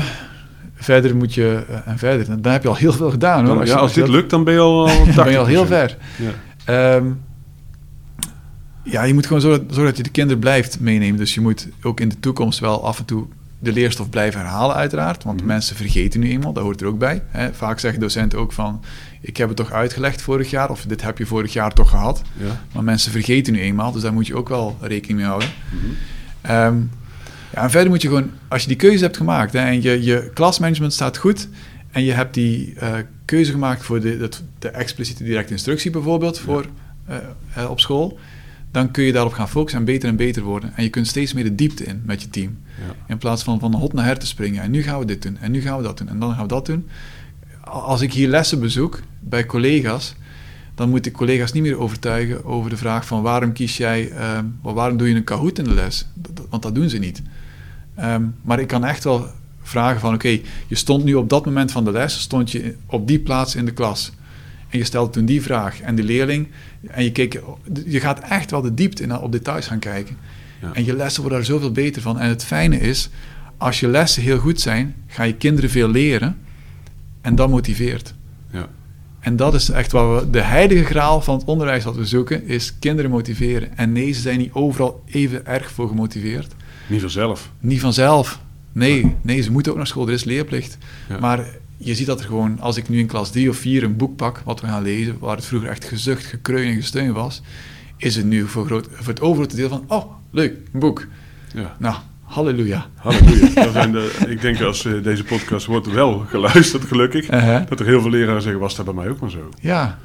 verder 0.76 1.16
moet 1.16 1.34
je... 1.34 1.64
en 1.86 1.98
verder. 1.98 2.42
Dan 2.42 2.52
heb 2.52 2.62
je 2.62 2.68
al 2.70 2.76
heel 2.76 2.94
veel 2.94 3.10
gedaan. 3.12 3.38
Hoor. 3.40 3.48
Dan, 3.48 3.60
Als 3.60 3.70
ja, 3.70 3.76
als 3.76 3.94
dit 3.94 4.06
dat- 4.06 4.14
lukt, 4.16 4.30
dan 4.30 4.44
ben 4.44 4.54
je 4.54 4.60
al, 4.60 4.86
ben 5.16 5.32
je 5.32 5.38
al 5.38 5.46
heel 5.46 5.66
80%. 5.66 5.68
ver. 5.68 5.98
Ja. 6.18 6.32
Ehm, 6.96 7.06
ja, 8.86 9.04
je 9.04 9.14
moet 9.14 9.26
gewoon 9.26 9.42
zorgen, 9.42 9.68
dat 9.84 9.98
je 9.98 10.04
de 10.04 10.10
kinderen 10.10 10.40
blijft 10.40 10.80
meenemen. 10.80 11.18
Dus 11.18 11.34
je 11.34 11.42
moet 11.42 11.68
ook 11.82 12.00
in 12.00 12.10
de 12.10 12.20
toekomst 12.20 12.60
wel 12.60 12.86
af 12.86 13.00
en 13.00 13.06
toe 13.06 13.26
de 13.60 13.72
leerstof 13.72 14.10
blijven 14.10 14.40
herhalen, 14.40 14.76
uiteraard. 14.76 15.24
Want 15.24 15.38
Mhm. 15.40 15.48
mensen 15.48 15.76
vergeten 15.76 16.20
nu 16.20 16.30
eenmaal, 16.30 16.54
dat 16.54 16.64
hoort 16.64 16.82
er 16.82 16.88
ook 16.88 17.00
bij. 17.00 17.24
Hè. 17.28 17.54
Vaak 17.54 17.80
zeggen 17.80 18.00
docenten 18.00 18.40
ook 18.40 18.52
van, 18.54 18.82
ik 19.22 19.38
heb 19.38 19.48
het 19.48 19.58
toch 19.58 19.72
uitgelegd 19.72 20.22
vorig 20.22 20.50
jaar, 20.50 20.70
of 20.70 20.82
dit 20.88 21.02
heb 21.02 21.18
je 21.18 21.26
vorig 21.26 21.54
jaar 21.54 21.74
toch 21.74 21.90
gehad. 21.90 22.22
Ja. 22.38 22.62
Maar 22.74 22.84
mensen 22.84 23.12
vergeten 23.12 23.54
nu 23.54 23.60
eenmaal, 23.60 23.92
dus 23.92 24.02
daar 24.02 24.14
moet 24.14 24.28
je 24.28 24.36
ook 24.36 24.50
wel 24.50 24.78
rekening 24.82 25.18
mee 25.20 25.28
houden. 25.28 25.50
Mhm. 25.70 25.86
Ehm, 26.42 26.78
ja, 27.54 27.62
en 27.64 27.70
verder 27.72 27.90
moet 27.90 28.02
je 28.02 28.08
gewoon, 28.08 28.30
als 28.48 28.62
je 28.62 28.68
die 28.68 28.78
keuze 28.78 29.04
hebt 29.04 29.18
gemaakt 29.18 29.54
hè, 29.54 29.60
en 29.60 29.82
je, 29.82 30.04
je 30.04 30.30
klasmanagement 30.34 30.94
staat 30.94 31.18
goed 31.18 31.48
en 31.92 32.04
je 32.04 32.12
hebt 32.12 32.34
die 32.34 32.74
eh, 32.80 32.94
keuze 33.26 33.52
gemaakt 33.52 33.84
voor 33.84 34.00
de, 34.02 34.30
de 34.60 34.70
expliciete 34.70 35.24
directe 35.24 35.52
instructie 35.52 35.92
bijvoorbeeld 35.92 36.40
voor, 36.40 36.66
eh, 37.06 37.16
eh, 37.54 37.70
op 37.70 37.80
school, 37.80 38.20
dan 38.76 38.92
kun 38.92 39.04
je 39.04 39.12
daarop 39.12 39.34
gaan 39.34 39.50
focussen 39.50 39.80
en 39.80 39.86
beter 39.86 40.10
en 40.10 40.16
beter 40.16 40.44
worden. 40.44 40.72
En 40.76 40.84
je 40.84 40.90
kunt 40.90 41.08
steeds 41.08 41.34
meer 41.34 41.44
de 41.44 41.56
diepte 41.56 41.84
in 41.84 42.02
met 42.06 42.22
je 42.22 42.30
team. 42.30 42.58
Ja. 42.88 42.96
In 43.08 43.18
plaats 43.18 43.44
van 43.44 43.60
van 43.60 43.74
hot 43.74 43.94
naar 43.94 44.06
her 44.06 44.20
te 44.20 44.26
springen. 44.26 44.64
En 44.64 44.72
nu 44.72 44.84
gaan 44.84 45.00
we 45.00 45.06
dit 45.06 45.22
doen, 45.22 45.38
en 45.38 45.52
nu 45.52 45.62
gaan 45.62 45.78
we 45.78 45.84
dat 45.84 45.98
doen, 45.98 46.10
en 46.10 46.20
dan 46.20 46.34
gaan 46.34 46.42
we 46.42 46.48
dat 46.48 46.66
doen. 46.66 46.88
Als 47.64 48.02
ik 48.02 48.14
hier 48.14 48.28
lessen 48.28 48.60
bezoek 48.60 49.02
bij 49.20 49.46
collega's, 49.46 50.16
dan 50.76 50.90
moet 50.90 51.06
ik 51.06 51.14
collega's 51.14 51.52
niet 51.52 51.64
meer 51.64 51.80
overtuigen 51.80 52.46
over 52.46 52.70
de 52.70 52.78
vraag 52.78 53.06
van 53.06 53.22
waarom 53.22 53.54
kies 53.54 53.78
jij, 53.78 54.10
ehm, 54.12 54.46
waarom 54.62 54.98
doe 54.98 55.10
je 55.10 55.16
een 55.16 55.24
Kahoot 55.24 55.58
in 55.58 55.64
de 55.64 55.74
les? 55.74 56.08
Want 56.50 56.64
dat 56.64 56.76
doen 56.76 56.90
ze 56.90 56.98
niet. 56.98 57.22
Ehm, 57.96 58.24
maar 58.42 58.60
ik 58.60 58.68
kan 58.68 58.86
echt 58.86 59.04
wel 59.04 59.28
vragen 59.62 60.00
van 60.00 60.14
oké, 60.14 60.40
je 60.68 60.76
stond 60.76 61.04
nu 61.04 61.14
op 61.14 61.30
dat 61.30 61.46
moment 61.46 61.72
van 61.72 61.84
de 61.84 61.92
les, 61.92 62.20
stond 62.20 62.52
je 62.52 62.76
op 62.86 63.08
die 63.08 63.20
plaats 63.20 63.56
in 63.56 63.66
de 63.66 63.74
klas. 63.74 64.12
En 64.76 64.82
je 64.82 64.88
stelde 64.88 65.12
toen 65.12 65.26
die 65.26 65.42
vraag. 65.42 65.82
En 65.82 65.96
de 65.96 66.04
leerling, 66.04 66.48
en 66.88 67.04
je, 67.04 67.12
keek, 67.12 67.42
je 67.86 68.00
gaat 68.00 68.20
echt 68.20 68.52
wel 68.52 68.62
de 68.62 68.74
diepte 68.74 69.04
in 69.04 69.18
op 69.18 69.32
details 69.32 69.68
gaan 69.68 69.80
kijken. 69.80 70.18
Ja. 70.62 70.74
En 70.74 70.86
je 70.86 70.96
lessen 70.96 71.22
worden 71.22 71.40
daar 71.40 71.48
zoveel 71.48 71.72
beter 71.72 72.02
van. 72.02 72.20
En 72.20 72.30
het 72.30 72.44
fijne 72.44 72.80
is, 72.80 73.10
als 73.58 73.80
je 73.80 73.88
lessen 73.88 74.22
heel 74.22 74.38
goed 74.38 74.62
zijn, 74.62 74.96
ga 75.08 75.24
je 75.24 75.36
kinderen 75.36 75.70
veel 75.70 75.90
leren. 75.90 76.38
En 77.22 77.36
dat 77.36 77.50
motiveert. 77.50 78.14
Ja. 78.52 78.70
En 79.20 79.36
dat 79.36 79.54
is 79.54 79.70
echt 79.70 79.92
wat 79.92 80.22
we, 80.22 80.30
de 80.30 80.42
heilige 80.42 80.84
graal 80.84 81.22
van 81.22 81.38
het 81.38 81.48
onderwijs 81.48 81.84
wat 81.84 81.96
we 81.96 82.06
zoeken, 82.06 82.48
is 82.48 82.74
kinderen 82.80 83.12
motiveren. 83.12 83.78
En 83.78 83.92
nee, 83.92 84.12
ze 84.12 84.22
zijn 84.22 84.38
niet 84.38 84.54
overal 84.54 85.04
even 85.06 85.46
erg 85.46 85.72
voor 85.72 85.88
gemotiveerd. 85.88 86.56
Niet 86.88 87.02
vanzelf. 87.02 87.52
Niet 87.60 87.80
vanzelf. 87.80 88.40
Nee, 88.72 89.16
nee, 89.22 89.42
ze 89.42 89.52
moeten 89.52 89.72
ook 89.72 89.78
naar 89.78 89.88
school, 89.88 90.08
er 90.08 90.14
is 90.14 90.24
leerplicht. 90.24 90.78
Ja. 91.10 91.20
Maar 91.20 91.46
je 91.78 91.96
ziet 91.96 92.06
dat 92.08 92.20
er 92.20 92.26
gewoon, 92.26 92.60
als 92.60 92.78
ik 92.78 92.90
nu 92.90 93.00
in 93.00 93.08
klas 93.08 93.32
3 93.32 93.50
of 93.50 93.58
4 93.58 93.84
een 93.84 93.98
boek 93.98 94.16
pak, 94.16 94.42
wat 94.46 94.62
we 94.62 94.68
gaan 94.68 94.84
lezen, 94.84 95.18
waar 95.20 95.36
het 95.36 95.46
vroeger 95.46 95.70
echt 95.70 95.86
gezucht, 95.86 96.26
gekreun 96.26 96.68
en 96.68 96.76
gesteun 96.76 97.14
was, 97.14 97.42
is 97.98 98.16
het 98.16 98.26
nu 98.26 98.48
voor, 98.48 98.66
groot, 98.66 98.88
voor 98.92 99.08
het 99.08 99.22
overgrote 99.22 99.56
deel 99.56 99.70
van, 99.70 99.84
oh, 99.88 100.12
leuk, 100.30 100.54
een 100.72 100.80
boek. 100.80 101.06
Ja. 101.54 101.76
Nou, 101.80 101.96
halleluja. 102.24 102.88
Halleluja. 102.96 103.72
Zijn 103.72 103.92
de, 103.92 104.26
ik 104.28 104.42
denk 104.42 104.62
als 104.62 104.86
eh, 104.86 105.04
deze 105.04 105.24
podcast 105.24 105.66
wordt 105.66 105.92
wel 105.92 106.20
geluisterd, 106.20 106.86
gelukkig. 106.86 107.32
Uh-huh. 107.32 107.68
Dat 107.70 107.80
er 107.80 107.86
heel 107.86 108.02
veel 108.02 108.10
leraren 108.10 108.42
zeggen, 108.42 108.62
was 108.62 108.76
dat 108.76 108.86
bij 108.86 108.94
mij 108.94 109.10
ook 109.10 109.20
maar 109.20 109.30
zo. 109.32 109.50
Ja, 109.60 110.00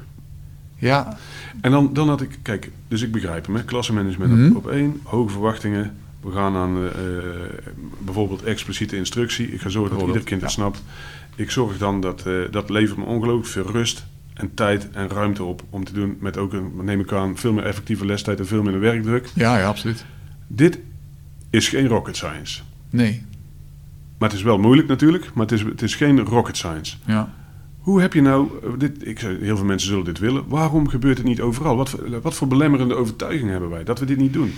ja, 0.81 1.17
En 1.61 1.71
dan, 1.71 1.93
dan 1.93 2.09
had 2.09 2.21
ik, 2.21 2.39
kijk, 2.41 2.71
dus 2.87 3.01
ik 3.01 3.11
begrijp 3.11 3.45
hem, 3.45 3.55
hè. 3.55 3.63
klassenmanagement 3.63 4.31
Mhm. 4.31 4.49
op, 4.49 4.55
op 4.55 4.71
één, 4.71 4.99
hoge 5.03 5.31
verwachtingen. 5.31 5.95
We 6.21 6.31
gaan 6.31 6.55
aan 6.55 6.77
eh, 6.77 7.17
eh, 7.17 7.23
bijvoorbeeld 7.99 8.43
expliciete 8.43 8.95
instructie. 8.97 9.53
Ik 9.53 9.61
ga 9.61 9.69
zorgen 9.69 9.97
dat 9.97 10.07
ieder 10.07 10.23
kind 10.23 10.41
het 10.41 10.51
snapt. 10.51 10.83
Ik 11.35 11.51
zorg 11.51 11.77
dan 11.77 12.01
dat, 12.01 12.25
eh, 12.25 12.33
dat 12.51 12.69
levert 12.69 12.97
me 12.97 13.03
ongelooflijk 13.05 13.47
veel 13.47 13.71
rust 13.71 14.05
en 14.33 14.53
tijd 14.53 14.89
en 14.91 15.09
ruimte 15.09 15.43
op 15.43 15.63
om 15.69 15.83
te 15.83 15.93
doen 15.93 16.17
met 16.19 16.37
ook, 16.37 16.53
een, 16.53 16.71
neem 16.81 16.99
ik 16.99 17.11
aan, 17.11 17.37
veel 17.37 17.53
meer 17.53 17.63
effectieve 17.65 18.05
lestijd 18.05 18.39
en 18.39 18.47
veel 18.47 18.61
minder 18.63 18.81
werkdruk. 18.81 19.29
ja, 19.35 19.57
ja, 19.57 19.67
absoluut. 19.67 20.05
Dit 20.47 20.79
is 21.49 21.69
geen 21.69 21.87
rocket 21.87 22.15
science. 22.15 22.61
Nee, 22.89 23.25
Maar 24.17 24.29
het 24.29 24.37
is 24.37 24.43
wel 24.43 24.57
moeilijk 24.57 24.87
natuurlijk, 24.87 25.33
maar 25.33 25.43
het 25.45 25.51
is, 25.51 25.61
het 25.61 25.81
is 25.81 25.95
geen 25.95 26.19
rocket 26.19 26.57
science. 26.57 26.97
ja. 27.05 27.33
Hoe 27.79 28.01
heb 28.01 28.13
je 28.13 28.21
nou, 28.21 28.49
eh, 28.63 28.69
dit, 28.77 29.07
ik, 29.07 29.19
heel 29.19 29.55
veel 29.57 29.65
mensen 29.65 29.89
zullen 29.89 30.05
dit 30.05 30.19
willen, 30.19 30.47
waarom 30.47 30.87
gebeurt 30.87 31.17
het 31.17 31.25
niet 31.27 31.41
overal? 31.41 31.75
Wat, 31.75 31.89
voor- 31.89 32.21
wat 32.21 32.33
voor 32.33 32.47
belemmerende 32.47 32.95
overtuiging 32.95 33.49
hebben 33.49 33.69
wij 33.69 33.83
dat 33.83 33.99
we 33.99 34.05
dit 34.05 34.17
niet 34.17 34.33
doen? 34.33 34.53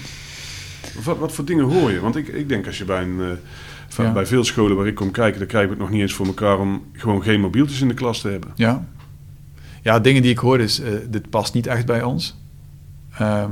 Wat, 1.04 1.18
wat 1.18 1.32
voor 1.34 1.46
dingen 1.46 1.64
hoor 1.66 1.92
je? 1.92 2.00
Want 2.00 2.16
ik, 2.16 2.28
ik 2.28 2.50
denk 2.50 2.66
als 2.68 2.78
je 2.78 2.86
bij, 2.86 3.02
een, 3.04 3.20
eh, 3.22 3.28
van- 3.94 4.06
Ja. 4.06 4.12
bij 4.12 4.26
veel 4.26 4.44
scholen 4.44 4.78
waar 4.78 4.88
ik 4.88 4.96
kom 4.96 5.12
kijken, 5.12 5.40
dan 5.40 5.48
krijgen 5.48 5.70
we 5.70 5.76
het 5.76 5.84
nog 5.86 5.94
niet 5.94 6.02
eens 6.02 6.14
voor 6.14 6.26
elkaar 6.26 6.60
om 6.60 6.84
gewoon 6.94 7.24
geen 7.24 7.40
mobieltjes 7.42 7.82
in 7.82 7.88
de 7.88 7.94
klas 7.94 8.22
te 8.22 8.28
hebben. 8.30 8.50
Ja. 8.56 8.86
Ja, 9.82 10.00
dingen 10.00 10.22
die 10.22 10.32
ik 10.32 10.38
hoor 10.38 10.60
is, 10.60 10.80
eh, 10.80 10.92
dit 11.10 11.30
past 11.30 11.54
niet 11.54 11.68
echt 11.68 11.86
bij 11.86 12.04
ons. 12.04 12.36
Ehm, 13.18 13.52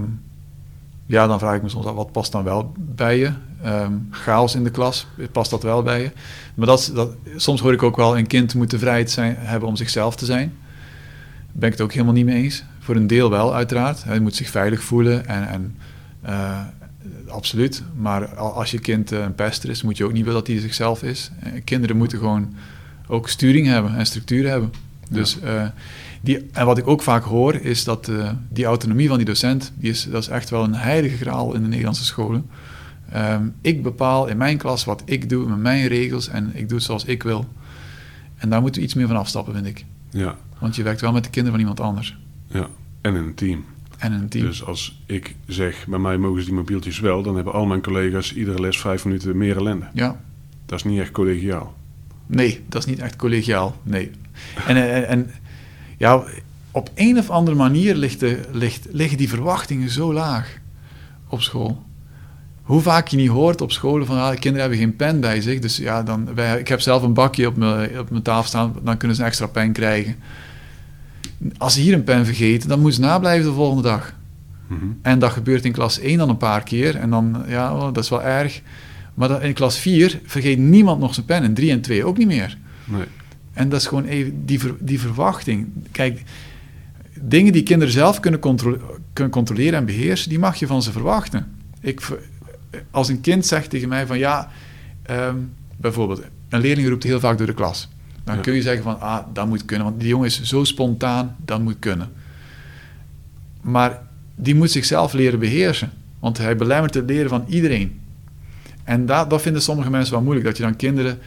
ja, 1.05 1.27
dan 1.27 1.39
vraag 1.39 1.55
ik 1.55 1.61
me 1.61 1.69
soms 1.69 1.85
af, 1.85 1.95
wat 1.95 2.11
past 2.11 2.31
dan 2.31 2.43
wel 2.43 2.73
bij 2.77 3.17
je? 3.17 3.31
Ehm, 3.63 3.93
chaos 4.09 4.55
in 4.55 4.63
de 4.63 4.69
klas, 4.71 5.07
past 5.31 5.49
dat 5.51 5.63
wel 5.63 5.83
bij 5.83 6.01
je? 6.01 6.11
Maar 6.55 6.67
dat, 6.67 6.91
dat, 6.93 7.09
soms 7.35 7.61
hoor 7.61 7.73
ik 7.73 7.83
ook 7.83 7.95
wel, 7.95 8.17
een 8.17 8.27
kind 8.27 8.53
moet 8.55 8.69
de 8.69 8.79
vrijheid 8.79 9.11
zijn, 9.11 9.35
hebben 9.37 9.69
om 9.69 9.75
zichzelf 9.75 10.15
te 10.15 10.25
zijn. 10.25 10.53
Daar 10.57 11.59
ben 11.59 11.65
ik 11.69 11.73
het 11.73 11.81
ook 11.81 11.91
helemaal 11.91 12.13
niet 12.13 12.25
mee 12.25 12.43
eens. 12.43 12.63
Voor 12.79 12.95
een 12.95 13.07
deel 13.07 13.29
wel, 13.29 13.55
uiteraard. 13.55 14.03
Hij 14.03 14.19
moet 14.19 14.35
zich 14.35 14.49
veilig 14.49 14.83
voelen 14.83 15.25
en, 15.27 15.47
en 15.47 15.75
eh, 16.21 16.59
absoluut. 17.31 17.83
Maar 17.95 18.35
als 18.35 18.71
je 18.71 18.79
kind 18.79 19.11
een 19.11 19.35
pester 19.35 19.69
is, 19.69 19.81
moet 19.81 19.97
je 19.97 20.03
ook 20.03 20.13
niet 20.13 20.23
willen 20.23 20.39
dat 20.39 20.47
hij 20.47 20.59
zichzelf 20.59 21.03
is. 21.03 21.31
kinderen 21.63 21.97
moeten 21.97 22.17
gewoon 22.17 22.53
ook 23.07 23.29
sturing 23.29 23.67
hebben 23.67 23.95
en 23.95 24.05
structuur 24.05 24.49
hebben. 24.49 24.71
Dus, 25.09 25.37
die, 26.21 26.49
en 26.51 26.65
wat 26.65 26.77
ik 26.77 26.87
ook 26.87 27.01
vaak 27.01 27.23
hoor, 27.23 27.55
is 27.55 27.83
dat 27.83 28.11
die 28.49 28.65
autonomie 28.65 29.07
van 29.07 29.17
die 29.17 29.25
docent, 29.25 29.71
die 29.75 29.89
is, 29.89 30.03
dat 30.03 30.21
is 30.21 30.27
echt 30.27 30.49
wel 30.49 30.63
een 30.63 30.75
heilige 30.75 31.17
graal 31.17 31.53
in 31.53 31.61
de 31.61 31.67
Nederlandse 31.67 32.05
scholen. 32.05 32.45
Ehm, 33.11 33.47
ik 33.61 33.83
bepaal 33.83 34.27
in 34.27 34.37
mijn 34.37 34.57
klas 34.57 34.85
wat 34.85 35.01
ik 35.05 35.29
doe, 35.29 35.47
met 35.47 35.57
mijn 35.57 35.87
regels 35.87 36.27
en 36.27 36.51
ik 36.53 36.67
doe 36.67 36.77
het 36.77 36.85
zoals 36.85 37.05
ik 37.05 37.23
wil. 37.23 37.45
En 38.37 38.49
daar 38.49 38.61
moeten 38.61 38.81
we 38.81 38.87
iets 38.87 38.95
meer 38.95 39.07
van 39.07 39.15
afstappen, 39.15 39.53
vind 39.53 39.65
ik. 39.65 39.85
Ja. 40.09 40.35
Want 40.59 40.75
je 40.75 40.83
werkt 40.83 41.01
wel 41.01 41.11
met 41.11 41.23
de 41.23 41.29
kinderen 41.29 41.59
van 41.59 41.69
iemand 41.69 41.79
anders. 41.79 42.17
Ja, 42.47 42.67
en 43.01 43.15
in 43.15 43.23
een 43.23 43.33
team. 43.33 43.65
En 44.01 44.13
in 44.13 44.19
een 44.19 44.29
team. 44.29 44.45
Dus 44.45 44.65
als 44.65 45.01
ik 45.05 45.35
zeg, 45.47 45.87
bij 45.87 45.99
mij 45.99 46.17
mogen 46.17 46.39
ze 46.39 46.45
die 46.45 46.55
mobieltjes 46.55 46.99
wel, 46.99 47.23
dan 47.23 47.35
hebben 47.35 47.53
al 47.53 47.65
mijn 47.65 47.81
collega's 47.81 48.33
iedere 48.33 48.61
les 48.61 48.79
vijf 48.79 49.05
minuten 49.05 49.37
meer 49.37 49.57
ellende. 49.57 49.85
Ja. 49.93 50.21
Dat 50.65 50.79
is 50.79 50.85
niet 50.85 50.99
echt 50.99 51.11
collegiaal. 51.11 51.75
Nee, 52.25 52.63
dat 52.69 52.81
is 52.81 52.89
niet 52.89 52.99
echt 52.99 53.15
collegiaal. 53.15 53.75
Nee. 53.83 54.11
En, 54.67 54.75
en, 54.75 55.07
en 55.07 55.31
ja, 55.97 56.23
op 56.71 56.91
een 56.95 57.17
of 57.17 57.29
andere 57.29 57.57
manier 57.57 57.95
ligt 57.95 58.19
de, 58.19 58.39
ligt, 58.51 58.87
liggen 58.91 59.17
die 59.17 59.29
verwachtingen 59.29 59.89
zo 59.89 60.13
laag 60.13 60.57
op 61.27 61.41
school 61.41 61.83
hoe 62.71 62.81
vaak 62.81 63.07
je 63.07 63.17
niet 63.17 63.29
hoort 63.29 63.61
op 63.61 63.71
scholen 63.71 64.07
van 64.07 64.17
ah, 64.17 64.29
kinderen 64.29 64.59
hebben 64.59 64.77
geen 64.77 64.95
pen 64.95 65.19
bij 65.19 65.41
zich. 65.41 65.59
Dus 65.59 65.77
ja, 65.77 66.03
dan, 66.03 66.35
wij, 66.35 66.59
ik 66.59 66.67
heb 66.67 66.81
zelf 66.81 67.03
een 67.03 67.13
bakje 67.13 67.47
op 67.47 67.55
mijn, 67.55 67.99
op 67.99 68.09
mijn 68.09 68.23
tafel 68.23 68.47
staan, 68.47 68.75
dan 68.83 68.97
kunnen 68.97 69.17
ze 69.17 69.21
een 69.21 69.27
extra 69.27 69.47
pen 69.47 69.71
krijgen. 69.71 70.15
Als 71.57 71.73
ze 71.73 71.81
hier 71.81 71.93
een 71.93 72.03
pen 72.03 72.25
vergeten, 72.25 72.69
dan 72.69 72.79
moeten 72.79 73.01
ze 73.01 73.07
nablijven 73.07 73.49
de 73.49 73.55
volgende 73.55 73.83
dag. 73.83 74.13
Mhm. 74.67 74.85
En 75.01 75.19
dat 75.19 75.31
gebeurt 75.31 75.65
in 75.65 75.71
klas 75.71 75.99
1 75.99 76.17
dan 76.17 76.29
een 76.29 76.37
paar 76.37 76.63
keer. 76.63 76.95
En 76.95 77.09
dan, 77.09 77.43
ja, 77.47 77.75
oh, 77.75 77.93
dat 77.93 78.03
is 78.03 78.09
wel 78.09 78.23
erg. 78.23 78.61
Maar 79.13 79.43
in 79.43 79.53
klas 79.53 79.77
4 79.77 80.19
vergeet 80.25 80.57
niemand 80.57 80.99
nog 80.99 81.13
zijn 81.13 81.25
pen. 81.25 81.43
En 81.43 81.53
3 81.53 81.71
en 81.71 81.81
2 81.81 82.05
ook 82.05 82.17
niet 82.17 82.27
meer. 82.27 82.57
Nee. 82.85 83.05
En 83.53 83.69
dat 83.69 83.79
is 83.79 83.87
gewoon 83.87 84.05
even 84.05 84.45
die, 84.45 84.59
die 84.79 84.99
verwachting. 84.99 85.67
Kijk, 85.91 86.23
dingen 87.21 87.53
die 87.53 87.63
kinderen 87.63 87.93
zelf 87.93 88.19
kunnen, 88.19 88.39
kunnen 89.13 89.33
controleren 89.33 89.79
en 89.79 89.85
beheersen, 89.85 90.29
die 90.29 90.39
mag 90.39 90.55
je 90.55 90.67
van 90.67 90.81
ze 90.81 90.91
verwachten. 90.91 91.47
Ik, 91.81 92.01
als 92.91 93.09
een 93.09 93.21
kind 93.21 93.45
zegt 93.45 93.69
tegen 93.69 93.89
mij 93.89 94.05
van 94.05 94.17
ja, 94.17 94.51
ehm, 95.03 95.35
bijvoorbeeld, 95.77 96.21
een 96.49 96.61
leerling 96.61 96.87
roept 96.87 97.03
heel 97.03 97.19
vaak 97.19 97.37
door 97.37 97.47
de 97.47 97.53
klas. 97.53 97.89
Dan 98.35 98.43
kun 98.43 98.53
je 98.53 98.61
zeggen 98.61 98.83
van 98.83 98.99
ah, 98.99 99.25
dat 99.33 99.47
moet 99.47 99.65
kunnen, 99.65 99.87
want 99.87 99.99
die 99.99 100.09
jongen 100.09 100.25
is 100.25 100.41
zo 100.41 100.63
spontaan, 100.63 101.35
dat 101.45 101.61
moet 101.61 101.79
kunnen. 101.79 102.09
Maar 103.61 104.01
die 104.35 104.55
moet 104.55 104.71
zichzelf 104.71 105.13
leren 105.13 105.39
beheersen, 105.39 105.91
want 106.19 106.37
hij 106.37 106.55
belemmert 106.55 106.93
het 106.93 107.09
leren 107.09 107.29
van 107.29 107.43
iedereen. 107.47 107.99
En 108.83 109.05
dat, 109.05 109.29
dat 109.29 109.41
vinden 109.41 109.61
sommige 109.61 109.89
mensen 109.89 110.13
wel 110.13 110.23
moeilijk, 110.23 110.45
dat 110.45 110.57
je 110.57 110.63
dan 110.63 110.75
kinderen 110.75 111.19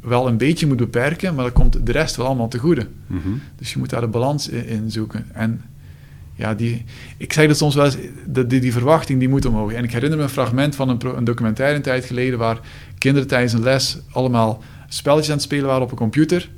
wel 0.00 0.28
een 0.28 0.36
beetje 0.36 0.66
moet 0.66 0.76
beperken, 0.76 1.34
maar 1.34 1.44
dan 1.44 1.52
komt 1.52 1.86
de 1.86 1.92
rest 1.92 2.16
wel 2.16 2.26
allemaal 2.26 2.48
te 2.48 2.58
goede. 2.58 2.86
Mhm. 3.06 3.28
Dus 3.56 3.72
je 3.72 3.78
moet 3.78 3.90
daar 3.90 4.00
de 4.00 4.06
balans 4.06 4.48
in, 4.48 4.66
in 4.66 4.90
zoeken. 4.90 5.26
En 5.32 5.62
ja, 6.34 6.54
die, 6.54 6.84
ik 7.16 7.32
zeg 7.32 7.46
dat 7.46 7.56
soms 7.56 7.74
wel 7.74 7.84
eens, 7.84 7.96
die, 8.26 8.60
die, 8.60 8.72
verwachting 8.72 9.18
die 9.18 9.28
moet 9.28 9.44
omhoog. 9.44 9.72
En 9.72 9.84
ik 9.84 9.92
herinner 9.92 10.18
me 10.18 10.24
een 10.24 10.30
fragment 10.30 10.74
van 10.74 10.88
een, 10.88 11.16
een 11.16 11.24
documentaire 11.24 11.76
een 11.76 11.82
tijd 11.82 12.04
geleden 12.04 12.38
waar 12.38 12.60
kinderen 12.98 13.28
tijdens 13.28 13.52
een 13.52 13.62
les 13.62 13.98
allemaal 14.10 14.62
spelletjes 14.92 15.30
aan 15.30 15.36
het 15.36 15.44
spelen 15.44 15.66
waren 15.66 15.82
op 15.82 15.90
een 15.90 15.96
computer. 15.96 16.50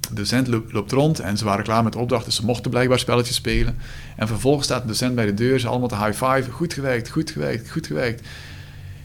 De 0.00 0.14
docent 0.14 0.48
loopt 0.48 0.92
rond 0.92 1.18
en 1.20 1.38
ze 1.38 1.44
waren 1.44 1.64
klaar 1.64 1.82
met 1.82 1.92
de 1.92 1.98
opdracht, 1.98 2.24
dus 2.24 2.36
ze 2.36 2.44
mochten 2.44 2.70
blijkbaar 2.70 2.98
spelletjes 2.98 3.36
spelen. 3.36 3.76
En 4.16 4.26
vervolgens 4.26 4.64
staat 4.64 4.82
de 4.82 4.88
docent 4.88 5.14
bij 5.14 5.26
de 5.26 5.34
deur, 5.34 5.60
ze 5.60 5.68
allemaal 5.68 5.88
te 5.88 5.96
high-five. 5.96 6.50
Goed 6.50 6.72
gewerkt, 6.72 7.10
goed 7.10 7.30
gewerkt, 7.30 7.70
goed 7.70 7.86
gewerkt. 7.86 8.28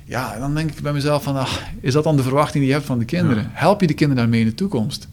Ja, 0.05 0.39
dan 0.39 0.55
denk 0.55 0.71
ik 0.71 0.81
bij 0.81 0.93
mezelf 0.93 1.24
van, 1.24 1.36
ach, 1.36 1.62
is 1.79 1.93
dat 1.93 2.03
dan 2.03 2.15
de 2.15 2.24
verwachting 2.24 2.57
die 2.57 2.67
je 2.67 2.74
hebt 2.74 2.86
van 2.86 3.00
de 3.00 3.05
kinderen? 3.05 3.50
Help 3.51 3.81
je 3.81 3.88
de 3.88 3.93
kinderen 3.93 4.24
daarmee 4.24 4.41
in 4.41 4.48
de 4.48 4.55
toekomst? 4.55 5.07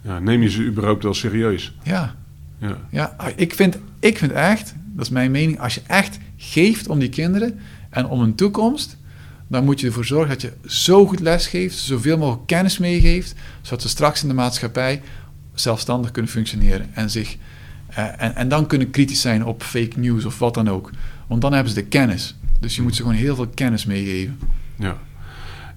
Ja, 0.00 0.18
neem 0.18 0.42
je 0.42 0.50
ze 0.50 0.62
überhaupt 0.62 1.02
wel 1.02 1.14
serieus? 1.14 1.74
Ja. 1.82 2.14
Ja, 2.58 2.78
ja 2.90 3.16
ik, 3.36 3.54
vind, 3.54 3.78
ik 4.00 4.18
vind 4.18 4.32
echt, 4.32 4.74
dat 4.94 5.04
is 5.04 5.10
mijn 5.10 5.30
mening, 5.30 5.60
als 5.60 5.74
je 5.74 5.82
echt 5.86 6.18
geeft 6.36 6.88
om 6.88 6.98
die 6.98 7.08
kinderen 7.08 7.58
en 7.90 8.06
om 8.06 8.20
hun 8.20 8.34
toekomst, 8.34 8.96
dan 9.54 9.64
moet 9.64 9.80
je 9.80 9.86
ervoor 9.86 10.04
zorgen 10.04 10.28
dat 10.28 10.42
je 10.42 10.52
zo 10.66 11.06
goed 11.06 11.20
lesgeeft, 11.20 11.76
zoveel 11.76 12.18
mogelijk 12.18 12.46
kennis 12.46 12.78
meegeeft, 12.78 13.34
zodat 13.62 13.82
ze 13.82 13.88
straks 13.88 14.22
in 14.22 14.28
de 14.28 14.34
maatschappij 14.34 15.02
zelfstandig 15.54 16.10
kunnen 16.10 16.30
functioneren 16.30 16.94
en, 16.94 17.10
zich, 17.10 17.36
eh, 17.88 18.22
en, 18.22 18.34
en 18.34 18.48
dan 18.48 18.66
kunnen 18.66 18.90
kritisch 18.90 19.20
zijn 19.20 19.44
op 19.44 19.62
fake 19.62 19.98
news 19.98 20.24
of 20.24 20.38
wat 20.38 20.54
dan 20.54 20.68
ook. 20.68 20.90
Want 21.26 21.40
dan 21.40 21.52
hebben 21.52 21.72
ze 21.72 21.80
de 21.80 21.86
kennis. 21.86 22.36
Dus 22.60 22.76
je 22.76 22.82
moet 22.82 22.94
ze 22.94 23.02
gewoon 23.02 23.16
heel 23.16 23.34
veel 23.34 23.48
kennis 23.48 23.84
meegeven. 23.84 24.38
Ja, 24.76 24.98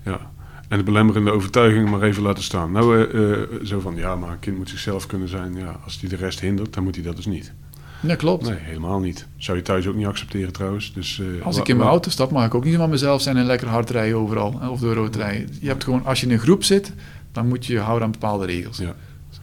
ja. 0.04 0.32
En 0.68 0.78
de 0.78 0.84
belemmerende 0.84 1.32
overtuiging 1.32 1.90
maar 1.90 2.02
even 2.02 2.24
laten 2.24 2.44
staan. 2.44 2.72
Nou, 2.72 3.08
uh, 3.08 3.13
uh, 3.13 3.66
zo 3.66 3.80
van, 3.80 3.96
ja, 3.96 4.16
maar 4.16 4.32
een 4.32 4.40
kind 4.40 4.58
moet 4.58 4.70
zichzelf 4.70 5.06
kunnen 5.06 5.28
zijn. 5.28 5.56
Ja, 5.56 5.80
als 5.84 6.00
die 6.00 6.10
de 6.10 6.16
rest 6.16 6.40
hindert, 6.40 6.74
dan 6.74 6.84
moet 6.84 6.96
hij 6.96 7.04
dat 7.04 7.16
dus 7.16 7.26
niet. 7.26 7.54
Ja, 8.00 8.16
klopt. 8.16 8.50
Nee, 8.50 8.58
helemaal 8.60 9.00
niet. 9.00 9.28
Zou 9.38 9.58
je 9.58 9.64
thuis 9.64 9.88
ook 9.88 9.96
niet 9.96 10.06
accepteren 10.06 10.54
trouwens. 10.54 10.94
Dus, 10.94 11.18
uh, 11.18 11.46
als 11.46 11.58
ik 11.58 11.68
in 11.68 11.78
mijn 11.78 11.90
auto 11.90 12.10
stap, 12.10 12.32
mag 12.32 12.46
ik 12.46 12.56
ook 12.56 12.64
niet 12.64 12.76
van 12.76 12.90
mezelf 12.90 13.22
zijn 13.22 13.38
en 13.38 13.46
lekker 13.46 13.68
hard 13.68 13.90
rijden 13.90 14.18
overal. 14.18 14.60
Of 14.70 14.80
door 14.80 14.94
rood 14.94 15.16
rijden. 15.16 15.50
Je 15.62 15.68
hebt 15.68 15.84
gewoon, 15.84 16.06
als 16.06 16.20
je 16.20 16.26
in 16.26 16.32
een 16.32 16.40
groep 16.40 16.64
zit, 16.64 16.94
dan 17.32 17.48
moet 17.48 17.66
je 17.66 17.74
je 17.74 17.80
houden 17.80 18.06
aan 18.06 18.12
bepaalde 18.12 18.46
regels. 18.46 18.78
Ja. 18.78 18.96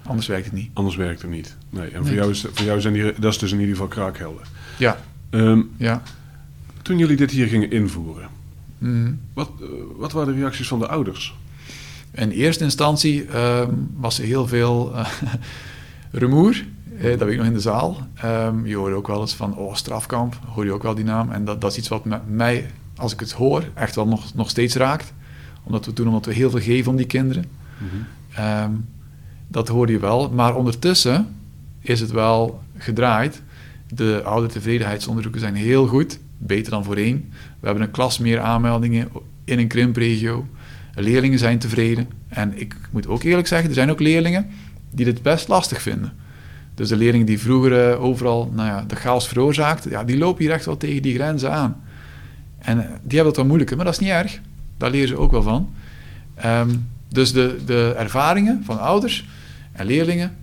Anders 0.02 0.26
werkt 0.26 0.44
het 0.44 0.54
niet. 0.54 0.70
Anders 0.72 0.96
werkt 0.96 1.22
het 1.22 1.30
niet. 1.30 1.56
Nee, 1.70 1.90
en 1.90 2.06
Voor, 2.06 2.14
jou 2.14 2.30
is, 2.30 2.46
voor 2.52 2.66
jou 2.66 2.80
zijn 2.80 2.94
die, 2.94 3.12
dat 3.18 3.32
is 3.32 3.38
dus 3.38 3.52
in 3.52 3.58
ieder 3.58 3.74
geval 3.74 3.88
kraakhelder. 3.88 4.46
Ja. 4.76 4.98
Um, 5.30 5.70
ja. 5.76 6.02
Toen 6.82 6.98
jullie 6.98 7.16
dit 7.16 7.30
hier 7.30 7.46
gingen 7.46 7.70
invoeren, 7.70 8.28
Mhm. 8.84 9.12
Wat, 9.32 9.50
eh, 9.60 9.66
wat 9.96 10.12
waren 10.12 10.34
de 10.34 10.40
reacties 10.40 10.68
van 10.68 10.78
de 10.78 10.88
ouders? 10.88 11.34
In 12.14 12.30
eerste 12.30 12.64
instantie 12.64 13.26
uh, 13.26 13.68
was 13.96 14.18
er 14.18 14.24
heel 14.24 14.46
veel 14.46 14.92
uh, 14.94 15.06
rumoer. 16.10 16.64
Eh, 16.98 17.02
dat 17.02 17.18
weet 17.18 17.30
ik 17.30 17.36
nog 17.36 17.46
in 17.46 17.52
de 17.52 17.60
zaal. 17.60 17.96
Um, 18.24 18.66
je 18.66 18.76
hoorde 18.76 18.94
ook 18.94 19.06
wel 19.06 19.20
eens 19.20 19.34
van, 19.34 19.56
oh, 19.56 19.74
strafkamp, 19.74 20.38
hoor 20.46 20.64
je 20.64 20.72
ook 20.72 20.82
wel 20.82 20.94
die 20.94 21.04
naam. 21.04 21.30
En 21.30 21.44
dat, 21.44 21.60
dat 21.60 21.70
is 21.70 21.78
iets 21.78 21.88
wat 21.88 22.04
mij, 22.26 22.70
als 22.96 23.12
ik 23.12 23.20
het 23.20 23.32
hoor, 23.32 23.64
echt 23.74 23.94
wel 23.94 24.06
nog, 24.06 24.34
nog 24.34 24.50
steeds 24.50 24.74
raakt. 24.74 25.12
Omdat 25.62 25.86
we 25.86 25.92
toen, 25.92 26.06
omdat 26.06 26.26
we 26.26 26.32
heel 26.32 26.50
veel 26.50 26.60
geven 26.60 26.90
om 26.90 26.96
die 26.96 27.06
kinderen. 27.06 27.44
Mhm. 27.78 28.62
um, 28.64 28.86
dat 29.48 29.68
hoorde 29.68 29.92
je 29.92 29.98
wel. 29.98 30.30
Maar 30.30 30.54
ondertussen 30.54 31.26
is 31.80 32.00
het 32.00 32.10
wel 32.10 32.62
gedraaid. 32.76 33.42
De 33.88 34.22
oude 34.24 34.48
tevredenheidsonderzoeken 34.48 35.40
zijn 35.40 35.54
heel 35.54 35.86
goed 35.86 36.18
beter 36.38 36.70
dan 36.70 36.84
voorheen. 36.84 37.32
We 37.60 37.66
hebben 37.66 37.84
een 37.84 37.90
klas 37.90 38.18
meer 38.18 38.40
aanmeldingen 38.40 39.08
in 39.44 39.58
een 39.58 39.68
krimpregio. 39.68 40.46
Leerlingen 40.94 41.38
zijn 41.38 41.58
tevreden. 41.58 42.08
En 42.28 42.60
ik 42.60 42.76
moet 42.90 43.06
ook 43.06 43.22
eerlijk 43.22 43.46
zeggen, 43.46 43.68
er 43.68 43.74
zijn 43.74 43.90
ook 43.90 44.00
leerlingen 44.00 44.46
die 44.90 45.04
dit 45.04 45.22
best 45.22 45.48
lastig 45.48 45.82
vinden. 45.82 46.12
Dus 46.74 46.88
de 46.88 46.96
leerlingen 46.96 47.26
die 47.26 47.40
vroeger 47.40 47.92
uh, 47.92 48.02
overal 48.02 48.50
nou 48.54 48.68
ja, 48.68 48.84
de 48.86 48.96
chaos 48.96 49.28
veroorzaakten, 49.28 49.90
ja, 49.90 50.04
die 50.04 50.18
lopen 50.18 50.44
hier 50.44 50.52
echt 50.52 50.64
wel 50.64 50.76
tegen 50.76 51.02
die 51.02 51.14
grenzen 51.14 51.52
aan. 51.52 51.82
En 52.58 52.76
uh, 52.78 52.82
die 52.84 52.90
hebben 53.16 53.26
het 53.26 53.36
wel 53.36 53.44
moeilijker, 53.44 53.76
maar 53.76 53.84
dat 53.84 53.94
is 53.94 54.00
niet 54.00 54.10
erg. 54.10 54.40
Daar 54.76 54.90
leren 54.90 55.08
ze 55.08 55.16
ook 55.16 55.30
wel 55.30 55.42
van. 55.42 55.74
Um, 56.44 56.88
dus 57.08 57.32
de, 57.32 57.56
de 57.66 57.94
ervaringen 57.96 58.62
van 58.64 58.80
ouders 58.80 59.28
en 59.72 59.86
leerlingen 59.86 60.36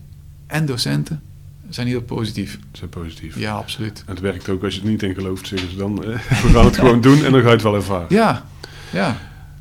en 0.47 0.65
docenten 0.65 1.21
zijn 1.69 1.87
heel 1.87 2.01
positief. 2.01 2.59
Zijn 2.71 2.89
positief. 2.89 3.39
Ja, 3.39 3.53
absoluut. 3.53 4.03
En 4.05 4.13
het 4.13 4.21
werkt 4.21 4.49
ook 4.49 4.63
als 4.63 4.73
je 4.73 4.81
het 4.81 4.89
niet 4.89 5.03
in 5.03 5.13
gelooft, 5.13 5.47
zeggen 5.47 5.69
ze 5.69 5.75
dan. 5.75 6.03
Eh, 6.03 6.09
we 6.43 6.49
gaan 6.53 6.65
het 6.65 6.77
gewoon 6.77 7.01
doen 7.01 7.23
en 7.25 7.31
dan 7.31 7.41
ga 7.41 7.47
je 7.47 7.53
het 7.53 7.61
wel 7.61 7.75
ervaren. 7.75 8.07
Ja, 8.09 8.45
ja. 8.91 9.17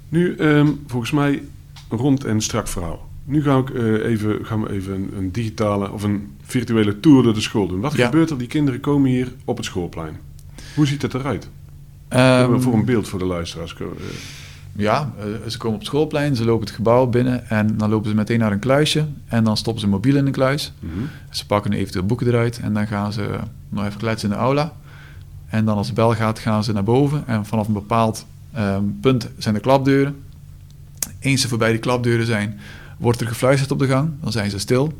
Nu, 0.08 0.36
um, 0.38 0.82
volgens 0.86 1.10
mij, 1.10 1.42
rond 1.88 2.24
en 2.24 2.40
strak 2.40 2.68
verhaal. 2.68 3.09
Nu 3.24 3.42
ga 3.42 3.58
ik, 3.58 3.70
uh, 3.70 4.04
even, 4.04 4.44
gaan 4.46 4.62
we 4.62 4.70
even 4.70 4.94
een, 4.94 5.10
een, 5.16 5.32
digitale 5.32 5.90
of 5.90 6.02
een 6.02 6.28
virtuele 6.42 7.00
tour 7.00 7.22
door 7.22 7.34
de 7.34 7.40
school 7.40 7.68
doen. 7.68 7.80
Wat 7.80 7.96
ja. 7.96 8.04
gebeurt 8.04 8.30
er? 8.30 8.38
Die 8.38 8.46
kinderen 8.46 8.80
komen 8.80 9.10
hier 9.10 9.32
op 9.44 9.56
het 9.56 9.66
schoolplein. 9.66 10.16
Hoe 10.74 10.86
ziet 10.86 11.02
het 11.02 11.14
eruit? 11.14 11.48
Um, 12.08 12.60
voor 12.60 12.74
een 12.74 12.84
beeld 12.84 13.08
voor 13.08 13.18
de 13.18 13.24
luisteraars. 13.24 13.76
Uh, 13.80 13.86
ja, 14.72 15.12
uh, 15.18 15.48
ze 15.48 15.58
komen 15.58 15.74
op 15.74 15.82
het 15.82 15.88
schoolplein, 15.88 16.36
ze 16.36 16.44
lopen 16.44 16.66
het 16.66 16.74
gebouw 16.74 17.06
binnen 17.06 17.48
en 17.48 17.76
dan 17.76 17.90
lopen 17.90 18.10
ze 18.10 18.14
meteen 18.14 18.38
naar 18.38 18.52
een 18.52 18.58
kluisje 18.58 19.06
en 19.26 19.44
dan 19.44 19.56
stoppen 19.56 19.82
ze 19.82 19.88
mobiel 19.88 20.16
in 20.16 20.26
een 20.26 20.32
kluis. 20.32 20.72
Mm 20.78 20.90
-hmm. 20.90 21.08
Ze 21.30 21.46
pakken 21.46 21.72
eventueel 21.72 22.06
boeken 22.06 22.26
eruit 22.26 22.60
en 22.60 22.74
dan 22.74 22.86
gaan 22.86 23.12
ze 23.12 23.38
nog 23.68 23.84
even 23.84 23.98
kletsen 23.98 24.30
in 24.30 24.34
de 24.34 24.40
aula. 24.40 24.72
En 25.46 25.64
dan 25.64 25.76
als 25.76 25.86
de 25.86 25.92
bel 25.92 26.14
gaat, 26.14 26.38
gaan 26.38 26.64
ze 26.64 26.72
naar 26.72 26.84
boven 26.84 27.22
en 27.26 27.46
vanaf 27.46 27.66
een 27.66 27.72
bepaald 27.72 28.26
um, 28.58 28.98
punt 29.00 29.28
zijn 29.38 29.54
de 29.54 29.60
klapdeuren. 29.60 30.16
Eens 31.18 31.40
ze 31.40 31.48
voorbij 31.48 31.70
die 31.70 31.80
klapdeuren 31.80 32.26
zijn, 32.26 32.60
wordt 33.00 33.20
er 33.20 33.26
gefluisterd 33.26 33.70
op 33.70 33.78
de 33.78 33.86
gang, 33.86 34.10
dan 34.20 34.32
zijn 34.32 34.50
ze 34.50 34.58
stil. 34.58 34.92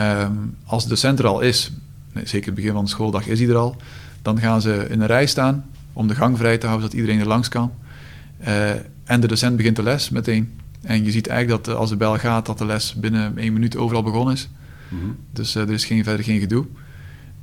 Um, 0.00 0.56
als 0.64 0.82
de 0.82 0.88
docent 0.88 1.18
er 1.18 1.26
al 1.26 1.40
is, 1.40 1.72
nee, 2.12 2.26
zeker 2.26 2.46
het 2.46 2.54
begin 2.54 2.72
van 2.72 2.84
de 2.84 2.90
schooldag 2.90 3.26
is 3.26 3.40
hij 3.40 3.48
er 3.48 3.56
al, 3.56 3.76
dan 4.22 4.38
gaan 4.38 4.60
ze 4.60 4.86
in 4.90 5.00
een 5.00 5.06
rij 5.06 5.26
staan 5.26 5.64
om 5.92 6.08
de 6.08 6.14
gang 6.14 6.38
vrij 6.38 6.58
te 6.58 6.66
houden, 6.66 6.88
zodat 6.88 7.00
iedereen 7.00 7.22
er 7.22 7.28
langs 7.28 7.48
kan. 7.48 7.72
Uh, 8.40 8.70
en 9.04 9.20
de 9.20 9.26
docent 9.26 9.56
begint 9.56 9.76
de 9.76 9.82
les 9.82 10.10
meteen. 10.10 10.52
En 10.82 11.04
je 11.04 11.10
ziet 11.10 11.26
eigenlijk 11.26 11.64
dat 11.64 11.76
als 11.76 11.90
de 11.90 11.96
bel 11.96 12.18
gaat, 12.18 12.46
dat 12.46 12.58
de 12.58 12.66
les 12.66 12.94
binnen 12.94 13.38
één 13.38 13.52
minuut 13.52 13.76
overal 13.76 14.02
begonnen 14.02 14.34
is. 14.34 14.48
Mm 14.88 15.00
-hmm. 15.00 15.16
Dus 15.32 15.56
uh, 15.56 15.62
er 15.62 15.70
is 15.70 15.84
geen, 15.84 16.04
verder 16.04 16.24
geen 16.24 16.40
gedoe. 16.40 16.66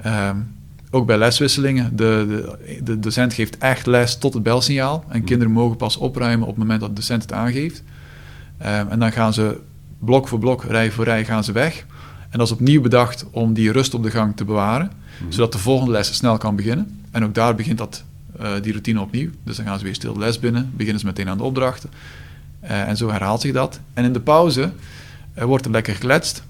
Um, 0.05 0.55
ook 0.91 1.05
bij 1.05 1.17
leswisselingen. 1.17 1.95
De, 1.95 2.25
de, 2.27 2.83
de 2.83 2.99
docent 2.99 3.33
geeft 3.33 3.57
echt 3.57 3.85
les 3.85 4.17
tot 4.17 4.33
het 4.33 4.43
belsignaal. 4.43 5.03
En 5.09 5.23
kinderen 5.23 5.53
mogen 5.53 5.77
pas 5.77 5.97
opruimen 5.97 6.47
op 6.47 6.53
het 6.53 6.63
moment 6.63 6.79
dat 6.79 6.89
de 6.89 6.95
docent 6.95 7.21
het 7.21 7.33
aangeeft. 7.33 7.83
Ehm, 8.57 8.87
en 8.87 8.99
dan 8.99 9.11
gaan 9.11 9.33
ze 9.33 9.59
blok 9.99 10.27
voor 10.27 10.39
blok, 10.39 10.63
rij 10.63 10.91
voor 10.91 11.03
rij 11.03 11.25
gaan 11.25 11.43
ze 11.43 11.51
weg. 11.51 11.85
En 12.29 12.37
dat 12.37 12.47
is 12.47 12.53
opnieuw 12.53 12.81
bedacht 12.81 13.25
om 13.31 13.53
die 13.53 13.71
rust 13.71 13.93
op 13.93 14.03
de 14.03 14.11
gang 14.11 14.35
te 14.35 14.45
bewaren. 14.45 14.91
Zodat 15.29 15.51
de 15.51 15.57
volgende 15.57 15.91
les 15.91 16.15
snel 16.15 16.37
kan 16.37 16.55
beginnen. 16.55 17.01
En 17.11 17.23
ook 17.23 17.33
daar 17.33 17.55
begint 17.55 17.77
dat, 17.77 18.03
eh, 18.39 18.49
die 18.61 18.71
routine 18.71 19.01
opnieuw. 19.01 19.29
Dus 19.43 19.55
dan 19.55 19.65
gaan 19.65 19.77
ze 19.77 19.83
weer 19.83 19.95
stil 19.95 20.13
de 20.13 20.19
les 20.19 20.39
binnen. 20.39 20.71
Beginnen 20.75 20.99
ze 20.99 21.05
meteen 21.05 21.29
aan 21.29 21.37
de 21.37 21.43
opdrachten. 21.43 21.89
Eh, 22.59 22.87
en 22.87 22.97
zo 22.97 23.09
herhaalt 23.09 23.41
zich 23.41 23.53
dat. 23.53 23.79
En 23.93 24.03
in 24.03 24.13
de 24.13 24.19
pauze 24.19 24.71
eh, 25.33 25.43
wordt 25.43 25.65
er 25.65 25.71
lekker 25.71 25.93
gekletst. 25.93 26.43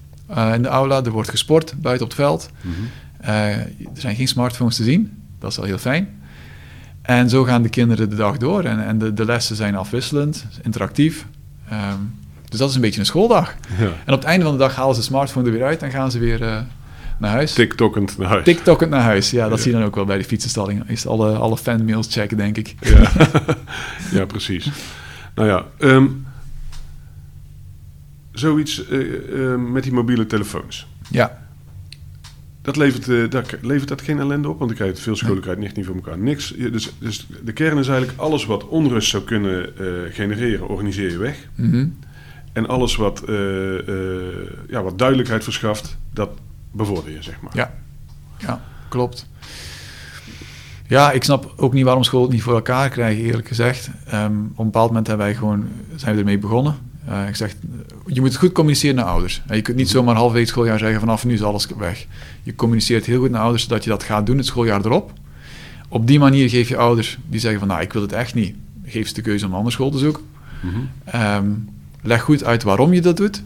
In 0.53 0.61
de 0.61 0.67
aula, 0.67 1.03
er 1.03 1.11
wordt 1.11 1.29
gesport 1.29 1.73
buiten 1.81 2.05
op 2.05 2.11
het 2.11 2.21
veld. 2.21 2.49
Mhm. 2.61 2.71
Er 3.19 3.67
zijn 3.93 4.15
geen 4.15 4.27
smartphones 4.27 4.75
te 4.75 4.83
zien. 4.83 5.23
Dat 5.39 5.51
is 5.51 5.57
wel 5.57 5.65
heel 5.65 5.77
fijn. 5.77 6.09
En 7.01 7.29
zo 7.29 7.43
gaan 7.43 7.61
de 7.61 7.69
kinderen 7.69 8.09
de 8.09 8.15
dag 8.15 8.37
door. 8.37 8.63
En, 8.63 8.85
en 8.85 8.97
de, 8.97 9.13
de 9.13 9.25
lessen 9.25 9.55
zijn 9.55 9.75
afwisselend, 9.75 10.45
interactief. 10.63 11.25
Ehm, 11.69 11.99
dus 12.49 12.59
dat 12.59 12.69
is 12.69 12.75
een 12.75 12.81
beetje 12.81 12.99
een 12.99 13.05
schooldag. 13.05 13.55
Ja. 13.77 13.83
En 13.85 14.13
op 14.13 14.19
het 14.19 14.23
einde 14.23 14.43
van 14.45 14.53
de 14.53 14.59
dag 14.59 14.75
halen 14.75 14.95
ze 14.95 14.99
de 14.99 15.05
smartphone 15.05 15.45
er 15.45 15.51
weer 15.53 15.63
uit 15.65 15.81
en 15.81 15.91
gaan 15.91 16.11
ze 16.11 16.19
weer 16.19 16.41
eh, 16.41 16.61
naar 17.19 17.31
huis. 17.31 17.53
TikTokkend 17.53 18.17
naar 18.17 18.27
huis. 18.27 18.43
TikTokkend 18.43 18.89
naar 18.89 19.01
huis. 19.01 19.31
Ja, 19.31 19.47
dat 19.49 19.57
Ja. 19.57 19.63
zie 19.63 19.71
je 19.71 19.77
dan 19.77 19.87
ook 19.87 19.95
wel 19.95 20.05
bij 20.05 20.17
de 20.17 20.23
fietsenstalling. 20.23 20.89
Is 20.89 21.07
alle, 21.07 21.35
alle 21.35 21.57
fanmails 21.57 22.07
checken, 22.13 22.37
denk 22.37 22.57
ik. 22.57 22.75
Ja, 22.79 23.11
ja 24.19 24.25
precies. 24.25 24.69
Nou 25.35 25.47
ja, 25.47 25.65
ehm, 25.77 26.05
zoiets 28.31 28.87
eh, 28.87 29.53
eh, 29.53 29.59
met 29.59 29.83
die 29.83 29.91
mobiele 29.93 30.25
telefoons. 30.25 30.87
Ja, 31.09 31.43
Dat 32.61 32.75
levert, 32.75 33.09
eh, 33.09 33.29
dat, 33.29 33.55
levert 33.61 33.87
dat 33.89 34.01
geen 34.01 34.19
ellende 34.19 34.49
op? 34.49 34.59
Want 34.59 34.71
ik 34.71 34.77
krijg 34.77 34.99
veel 34.99 35.15
scholen 35.15 35.41
krijgen 35.41 35.63
echt 35.63 35.75
niet 35.75 35.85
voor 35.85 35.95
elkaar. 35.95 36.17
Niks. 36.17 36.53
Je- 36.57 36.69
Dus, 36.69 36.93
dus 36.99 37.27
de 37.43 37.51
kern 37.53 37.77
is 37.77 37.87
eigenlijk 37.87 38.19
alles 38.19 38.45
wat 38.45 38.67
onrust 38.67 39.09
zou 39.09 39.23
kunnen 39.23 39.69
genereren, 40.11 40.67
organiseer 40.67 41.11
je 41.11 41.17
weg. 41.17 41.37
Mhm. 41.55 41.87
En 42.55 42.67
alles 42.67 42.95
wat, 42.95 43.21
eh, 43.21 43.77
eh, 43.87 44.49
ja, 44.69 44.83
wat 44.83 44.97
duidelijkheid 44.97 45.43
verschaft, 45.43 45.97
dat 46.13 46.29
bevorder 46.71 47.11
je, 47.11 47.21
zeg 47.23 47.41
maar. 47.41 47.51
Ja. 47.55 47.73
ja, 48.37 48.61
klopt. 48.89 49.27
Ja, 50.87 51.11
ik 51.11 51.23
snap 51.23 51.53
ook 51.55 51.73
niet 51.73 51.83
waarom 51.83 52.03
school 52.03 52.21
het 52.21 52.31
niet 52.31 52.43
voor 52.43 52.53
elkaar 52.53 52.89
krijgen, 52.89 53.23
eerlijk 53.23 53.47
gezegd. 53.47 53.89
Ehm, 54.05 54.25
op 54.31 54.59
een 54.59 54.65
bepaald 54.65 54.87
moment 54.87 55.07
hebben 55.07 55.25
wij 55.25 55.35
gewoon, 55.35 55.67
zijn 55.95 56.13
we 56.13 56.19
ermee 56.19 56.37
begonnen. 56.37 56.75
Eh, 57.05 57.27
ik 57.27 57.35
zeg, 57.35 57.55
je 58.05 58.21
moet 58.21 58.35
goed 58.35 58.51
communiceren 58.51 58.95
naar 58.95 59.05
ouders. 59.05 59.41
En 59.47 59.55
je 59.55 59.61
kunt 59.61 59.77
niet 59.77 59.89
zomaar 59.89 60.15
halverwege 60.15 60.45
het 60.45 60.53
schooljaar 60.53 60.79
zeggen 60.79 60.99
vanaf 60.99 61.25
nu 61.25 61.33
is 61.33 61.43
alles 61.43 61.67
weg. 61.77 62.05
Je 62.43 62.55
communiceert 62.55 63.05
heel 63.05 63.19
goed 63.19 63.31
naar 63.31 63.41
ouders 63.41 63.63
zodat 63.63 63.83
je 63.83 63.89
dat 63.89 64.03
gaat 64.03 64.25
doen 64.25 64.37
het 64.37 64.45
schooljaar 64.45 64.85
erop. 64.85 65.13
Op 65.89 66.07
die 66.07 66.19
manier 66.19 66.49
geef 66.49 66.69
je 66.69 66.77
ouders 66.77 67.17
die 67.27 67.39
zeggen 67.39 67.59
van 67.59 67.67
nou 67.67 67.81
ik 67.81 67.93
wil 67.93 68.01
het 68.01 68.11
echt 68.11 68.33
niet. 68.33 68.55
Geef 68.85 69.07
ze 69.07 69.13
de 69.13 69.21
keuze 69.21 69.45
om 69.45 69.51
een 69.51 69.57
andere 69.57 69.75
school 69.75 69.89
te 69.89 69.97
zoeken. 69.97 70.23
Ehm, 71.05 71.51
leg 72.05 72.21
goed 72.21 72.43
uit 72.43 72.63
waarom 72.63 72.93
je 72.93 73.01
dat 73.01 73.17
doet. 73.17 73.43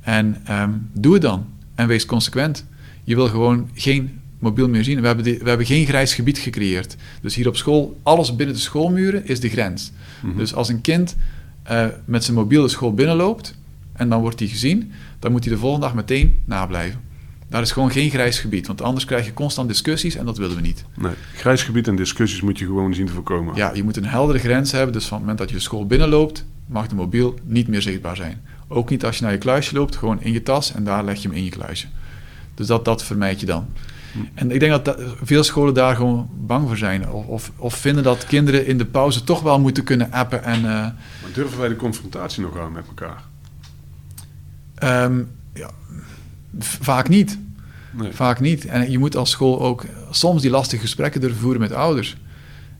En 0.00 0.40
ehm, 0.44 0.70
doe 0.92 1.12
het 1.12 1.22
dan. 1.22 1.46
En 1.74 1.86
wees 1.86 2.06
consequent. 2.06 2.64
Je 3.04 3.14
wil 3.14 3.28
gewoon 3.28 3.68
geen 3.74 4.20
mobiel 4.38 4.68
meer 4.68 4.84
zien. 4.84 5.00
We 5.00 5.06
hebben, 5.06 5.24
die- 5.24 5.38
we 5.42 5.48
hebben 5.48 5.66
geen 5.66 5.86
grijs 5.86 6.14
gebied 6.14 6.38
gecreëerd. 6.38 6.96
Dus 7.20 7.34
hier 7.34 7.48
op 7.48 7.56
school, 7.56 8.00
alles 8.02 8.36
binnen 8.36 8.54
de 8.54 8.60
schoolmuren 8.60 9.26
is 9.26 9.40
de 9.40 9.48
grens. 9.48 9.92
Mhm. 10.22 10.36
Dus 10.36 10.54
als 10.54 10.68
een 10.68 10.80
kind 10.80 11.16
eh, 11.62 11.86
met 12.04 12.24
zijn 12.24 12.36
mobiel 12.36 12.62
de 12.62 12.68
school 12.68 12.94
binnenloopt 12.94 13.54
en 13.92 14.08
dan 14.08 14.20
wordt 14.20 14.38
hij 14.38 14.48
gezien, 14.48 14.92
dan 15.18 15.32
moet 15.32 15.44
hij 15.44 15.52
de 15.54 15.58
volgende 15.58 15.86
dag 15.86 15.94
meteen 15.94 16.34
nablijven. 16.44 17.00
Daar 17.48 17.62
is 17.62 17.72
gewoon 17.72 17.90
geen 17.90 18.10
grijs 18.10 18.38
gebied, 18.38 18.66
want 18.66 18.82
anders 18.82 19.04
krijg 19.04 19.26
je 19.26 19.32
constant 19.34 19.68
discussies 19.68 20.16
en 20.16 20.24
dat 20.24 20.38
willen 20.38 20.56
we 20.56 20.62
niet. 20.62 20.84
Nee, 20.96 21.12
grijs 21.34 21.62
gebied 21.62 21.88
en 21.88 21.96
discussies 21.96 22.40
moet 22.40 22.58
je 22.58 22.64
gewoon 22.64 22.94
zien 22.94 23.06
te 23.06 23.12
voorkomen. 23.12 23.54
Ja, 23.56 23.74
je 23.74 23.82
moet 23.82 23.96
een 23.96 24.04
heldere 24.06 24.38
grens 24.38 24.72
hebben. 24.72 24.92
Dus 24.92 25.04
van 25.04 25.12
het 25.12 25.20
moment 25.20 25.38
dat 25.38 25.48
je 25.48 25.54
de 25.56 25.62
school 25.62 25.86
binnenloopt, 25.86 26.44
mag 26.66 26.86
de 26.86 26.94
mobiel 26.94 27.38
niet 27.44 27.68
meer 27.68 27.82
zichtbaar 27.82 28.16
zijn. 28.16 28.42
Ook 28.68 28.90
niet 28.90 29.04
als 29.04 29.16
je 29.16 29.22
naar 29.22 29.32
je 29.32 29.38
kluisje 29.38 29.74
loopt, 29.74 29.96
gewoon 29.96 30.22
in 30.22 30.32
je 30.32 30.42
tas 30.42 30.72
en 30.74 30.84
daar 30.84 31.04
leg 31.04 31.22
je 31.22 31.28
hem 31.28 31.36
in 31.36 31.44
je 31.44 31.50
kluisje. 31.50 31.86
Dus 32.54 32.66
dat, 32.66 32.84
dat 32.84 33.04
vermijd 33.04 33.40
je 33.40 33.46
dan. 33.46 33.66
En 34.34 34.50
ik 34.50 34.60
denk 34.60 34.72
dat, 34.72 34.84
dat 34.84 35.00
veel 35.22 35.42
scholen 35.42 35.74
daar 35.74 35.96
gewoon 35.96 36.28
bang 36.40 36.66
voor 36.68 36.76
zijn. 36.76 37.08
Of, 37.10 37.26
of, 37.26 37.52
of 37.56 37.74
vinden 37.74 38.02
dat 38.04 38.26
kinderen 38.26 38.66
in 38.66 38.78
de 38.78 38.84
pauze 38.86 39.24
toch 39.24 39.42
wel 39.42 39.60
moeten 39.60 39.84
kunnen 39.84 40.12
appen. 40.12 40.44
En, 40.44 40.56
eh, 40.56 40.62
Maar 40.62 40.94
durven 41.34 41.58
wij 41.58 41.68
de 41.68 41.76
confrontatie 41.76 42.42
nog 42.42 42.58
aan 42.58 42.72
met 42.72 42.86
elkaar? 42.86 43.22
ehm, 44.74 45.22
ja, 45.54 45.70
vaak 46.58 47.08
niet. 47.08 47.38
Nee. 47.92 48.12
Vaak 48.12 48.40
niet. 48.40 48.66
En 48.66 48.90
je 48.90 48.98
moet 48.98 49.16
als 49.16 49.30
school 49.30 49.60
ook 49.60 49.84
soms 50.10 50.42
die 50.42 50.50
lastige 50.50 50.82
gesprekken 50.82 51.20
durven 51.20 51.40
voeren 51.40 51.60
met 51.60 51.72
ouders. 51.72 52.16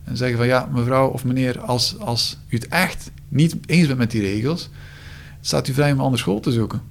En 0.07 0.17
zeggen 0.17 0.37
van 0.37 0.47
ja, 0.47 0.69
mevrouw 0.71 1.07
of 1.07 1.25
meneer, 1.25 1.59
als, 1.59 1.99
als 1.99 2.37
u 2.47 2.55
het 2.55 2.67
echt 2.67 3.11
niet 3.27 3.55
eens 3.65 3.87
bent 3.87 3.99
met 3.99 4.11
die 4.11 4.21
regels, 4.21 4.69
staat 5.41 5.67
u 5.67 5.73
vrij 5.73 5.91
om 5.91 5.97
een 5.97 6.03
andere 6.03 6.21
school 6.21 6.39
te 6.39 6.51
zoeken. 6.51 6.81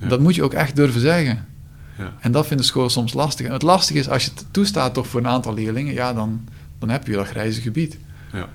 Ja. 0.00 0.08
Dat 0.08 0.20
moet 0.20 0.34
je 0.34 0.42
ook 0.42 0.52
echt 0.52 0.76
durven 0.76 1.00
zeggen. 1.00 1.46
Ja. 1.98 2.12
En 2.20 2.32
dat 2.32 2.46
vinden 2.46 2.66
scholen 2.66 2.90
soms 2.90 3.12
lastig. 3.12 3.46
En 3.46 3.52
het 3.52 3.62
lastige 3.62 3.98
is, 3.98 4.08
als 4.08 4.24
je 4.24 4.30
het 4.34 4.44
toestaat 4.50 4.94
toch 4.94 5.06
voor 5.06 5.20
een 5.20 5.26
aantal 5.26 5.54
leerlingen, 5.54 5.92
ja, 5.94 6.12
dan, 6.12 6.44
dan 6.78 6.88
heb 6.88 7.06
je 7.06 7.12
dat 7.12 7.26
grijze 7.26 7.60
gebied. 7.60 7.98
Ja. 8.32 8.48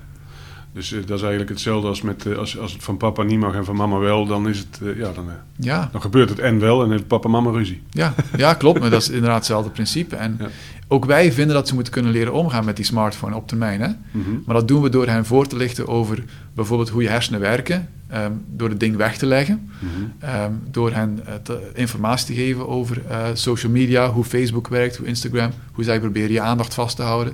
Dus 0.72 0.92
eh, 0.92 0.98
dat 1.06 1.16
is 1.16 1.20
eigenlijk 1.20 1.50
hetzelfde 1.50 1.88
als, 1.88 2.02
met, 2.02 2.26
eh, 2.26 2.36
als, 2.36 2.58
als 2.58 2.72
het 2.72 2.82
van 2.82 2.96
papa 2.96 3.22
niet 3.22 3.38
mag 3.38 3.54
en 3.54 3.64
van 3.64 3.76
mama 3.76 3.98
wel, 3.98 4.26
dan, 4.26 4.48
is 4.48 4.58
het, 4.58 4.80
eh, 4.82 4.98
ja, 4.98 5.12
dan, 5.12 5.28
Ja, 5.56 5.88
dan 5.92 6.00
gebeurt 6.00 6.28
het 6.28 6.38
en 6.38 6.58
wel 6.58 6.82
en 6.84 6.90
heeft 6.90 7.06
papa 7.06 7.28
mama 7.28 7.50
ruzie. 7.50 7.82
ja, 7.90 8.14
ja 8.36 8.54
klopt. 8.54 8.80
Maar 8.80 8.90
dat 8.90 9.02
is 9.02 9.08
inderdaad 9.08 9.36
hetzelfde 9.36 9.70
principe. 9.70 10.16
En 10.16 10.36
Ja. 10.40 10.48
Ook 10.88 11.04
wij 11.04 11.32
vinden 11.32 11.54
dat 11.54 11.68
ze 11.68 11.74
moeten 11.74 11.92
kunnen 11.92 12.12
leren 12.12 12.32
omgaan 12.32 12.64
met 12.64 12.76
die 12.76 12.84
smartphone 12.84 13.34
op 13.36 13.48
termijn. 13.48 13.80
Hè? 13.80 13.88
Mhm. 14.10 14.30
Maar 14.44 14.54
dat 14.54 14.68
doen 14.68 14.82
we 14.82 14.88
door 14.88 15.06
hen 15.06 15.24
voor 15.26 15.46
te 15.46 15.56
lichten 15.56 15.88
over 15.88 16.24
bijvoorbeeld 16.54 16.88
hoe 16.88 17.02
je 17.02 17.08
hersenen 17.08 17.40
werken, 17.40 17.88
ehm, 18.08 18.32
door 18.54 18.68
het 18.68 18.80
ding 18.80 18.96
weg 18.96 19.16
te 19.18 19.26
leggen, 19.26 19.70
Mhm. 19.78 19.90
ehm, 20.18 20.52
door 20.70 20.92
hen 20.92 21.20
eh, 21.26 21.34
te- 21.42 21.70
informatie 21.74 22.26
te 22.26 22.34
geven 22.42 22.68
over 22.68 23.02
eh, 23.08 23.24
social 23.34 23.72
media, 23.72 24.10
hoe 24.10 24.24
Facebook 24.24 24.68
werkt, 24.68 24.96
hoe 24.96 25.06
Instagram, 25.06 25.50
hoe 25.72 25.84
zij 25.84 26.00
proberen 26.00 26.32
je 26.32 26.40
aandacht 26.40 26.74
vast 26.74 26.96
te 26.96 27.02
houden. 27.02 27.32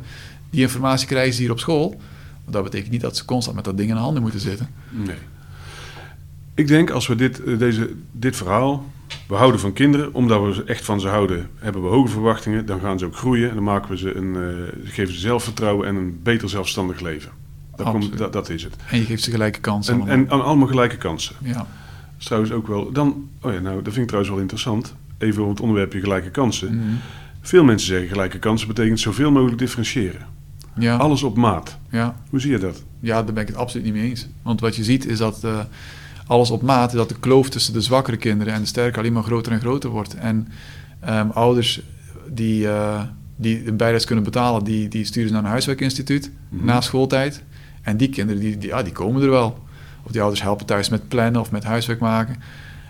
Die 0.51 0.61
informatie 0.61 1.07
krijgen 1.07 1.35
ze 1.35 1.41
hier 1.43 1.51
op 1.51 1.59
school. 1.61 1.89
Maar 2.45 2.53
dat 2.55 2.63
betekent 2.63 2.91
niet 2.91 3.01
dat 3.01 3.17
ze 3.17 3.25
constant 3.25 3.57
met 3.57 3.65
dat 3.65 3.77
ding 3.77 3.89
in 3.89 3.95
de 3.95 4.01
handen 4.01 4.23
moeten 4.23 4.41
zitten. 4.41 4.69
Nee. 4.91 5.17
Ik 6.55 6.67
denk 6.69 6.91
als 6.91 7.07
we 7.07 7.15
dit, 7.15 7.43
eh, 7.45 7.59
deze, 7.59 7.91
dit 8.13 8.37
verhaal, 8.37 8.85
we 9.29 9.35
houden 9.35 9.61
van 9.61 9.73
kinderen, 9.73 10.15
omdat 10.15 10.57
we 10.57 10.65
echt 10.65 10.85
van 10.85 11.01
ze 11.01 11.09
houden, 11.09 11.51
hebben 11.57 11.83
we 11.83 11.89
hoge 11.89 12.09
verwachtingen, 12.09 12.67
dan 12.67 12.81
gaan 12.81 12.99
ze 12.99 13.05
ook 13.05 13.17
groeien 13.17 13.49
en 13.49 13.55
dan 13.55 13.65
maken 13.65 13.91
we 13.91 13.97
ze 13.97 14.15
een, 14.15 14.37
eh, 14.37 14.91
geven 14.93 15.15
ze 15.15 15.21
zelfvertrouwen 15.21 15.87
en 15.87 15.97
een 15.97 16.21
beter 16.23 16.49
zelfstandig 16.49 17.01
leven. 17.01 17.31
Dat, 17.77 17.91
komt, 17.91 18.19
dat, 18.19 18.33
dat 18.33 18.49
is 18.49 18.63
het. 18.63 18.77
En 18.91 18.99
je 18.99 19.05
geeft 19.05 19.23
ze 19.23 19.31
gelijke 19.31 19.61
kansen. 19.61 19.95
En, 19.95 20.01
allemaal. 20.01 20.17
en 20.25 20.31
aan 20.31 20.45
allemaal 20.45 20.67
gelijke 20.69 20.97
kansen. 20.97 21.35
ja. 21.43 21.53
Dat 21.53 21.67
is 22.19 22.25
trouwens 22.25 22.53
ook 22.53 22.67
wel. 22.67 22.93
Dan, 22.93 23.29
oh 23.41 23.53
ja, 23.53 23.59
nou, 23.59 23.75
dat 23.77 23.93
vind 23.93 23.97
ik 23.97 24.07
trouwens 24.07 24.33
wel 24.33 24.41
interessant. 24.43 24.95
Even 25.19 25.39
over 25.41 25.53
het 25.53 25.61
onderwerpje 25.61 26.01
gelijke 26.01 26.31
kansen. 26.31 26.77
Mhm. 26.77 26.87
Veel 27.41 27.65
mensen 27.65 27.89
zeggen 27.89 28.09
gelijke 28.09 28.39
kansen 28.39 28.69
betekent 28.69 29.01
zoveel 29.01 29.31
mogelijk 29.31 29.59
differentiëren. 29.59 30.27
ja. 30.79 30.97
Alles 30.97 31.23
op 31.23 31.37
maat. 31.37 31.79
ja. 31.91 32.17
Hoe 32.31 32.41
zie 32.41 32.51
je 32.51 32.59
dat? 32.59 32.85
Ja, 33.01 33.23
daar 33.23 33.33
ben 33.33 33.43
ik 33.43 33.49
het 33.49 33.57
absoluut 33.57 33.85
niet 33.85 33.95
mee 33.95 34.09
eens. 34.09 34.29
Want 34.43 34.61
wat 34.61 34.77
je 34.77 34.85
ziet 34.85 35.07
is 35.07 35.19
dat 35.19 35.45
eh, 35.45 35.59
alles 36.33 36.51
op 36.51 36.63
maat, 36.63 36.93
dat 36.93 37.09
de 37.09 37.19
kloof 37.21 37.49
tussen 37.51 37.73
de 37.73 37.81
zwakkere 37.81 38.17
kinderen 38.17 38.53
en 38.53 38.61
de 38.61 38.67
sterke 38.67 38.99
alleen 38.99 39.13
maar 39.13 39.23
groter 39.23 39.53
en 39.53 39.61
groter 39.61 39.91
wordt. 39.91 40.15
En 40.15 40.49
ehm, 41.01 41.29
ouders 41.29 41.81
die, 42.29 42.69
eh, 42.69 43.03
die 43.37 43.69
een 43.69 43.77
bijles 43.77 44.05
kunnen 44.05 44.25
betalen, 44.25 44.65
die, 44.65 44.89
die 44.89 45.05
sturen 45.05 45.29
ze 45.29 45.35
naar 45.35 45.45
een 45.45 45.51
huiswerkinstituut 45.51 46.31
Mhm. 46.49 46.65
na 46.65 46.81
schooltijd. 46.81 47.43
En 47.83 47.97
die 47.97 48.09
kinderen, 48.09 48.41
die, 48.41 48.59
die, 48.59 48.69
ja, 48.69 48.83
die 48.83 48.93
komen 48.93 49.23
er 49.23 49.31
wel. 49.31 49.59
Of 50.03 50.13
die 50.13 50.21
ouders 50.21 50.43
helpen 50.43 50.67
thuis 50.67 50.89
met 50.89 51.09
plannen 51.09 51.41
of 51.41 51.51
met 51.51 51.65
huiswerk 51.65 52.01
maken. 52.01 52.37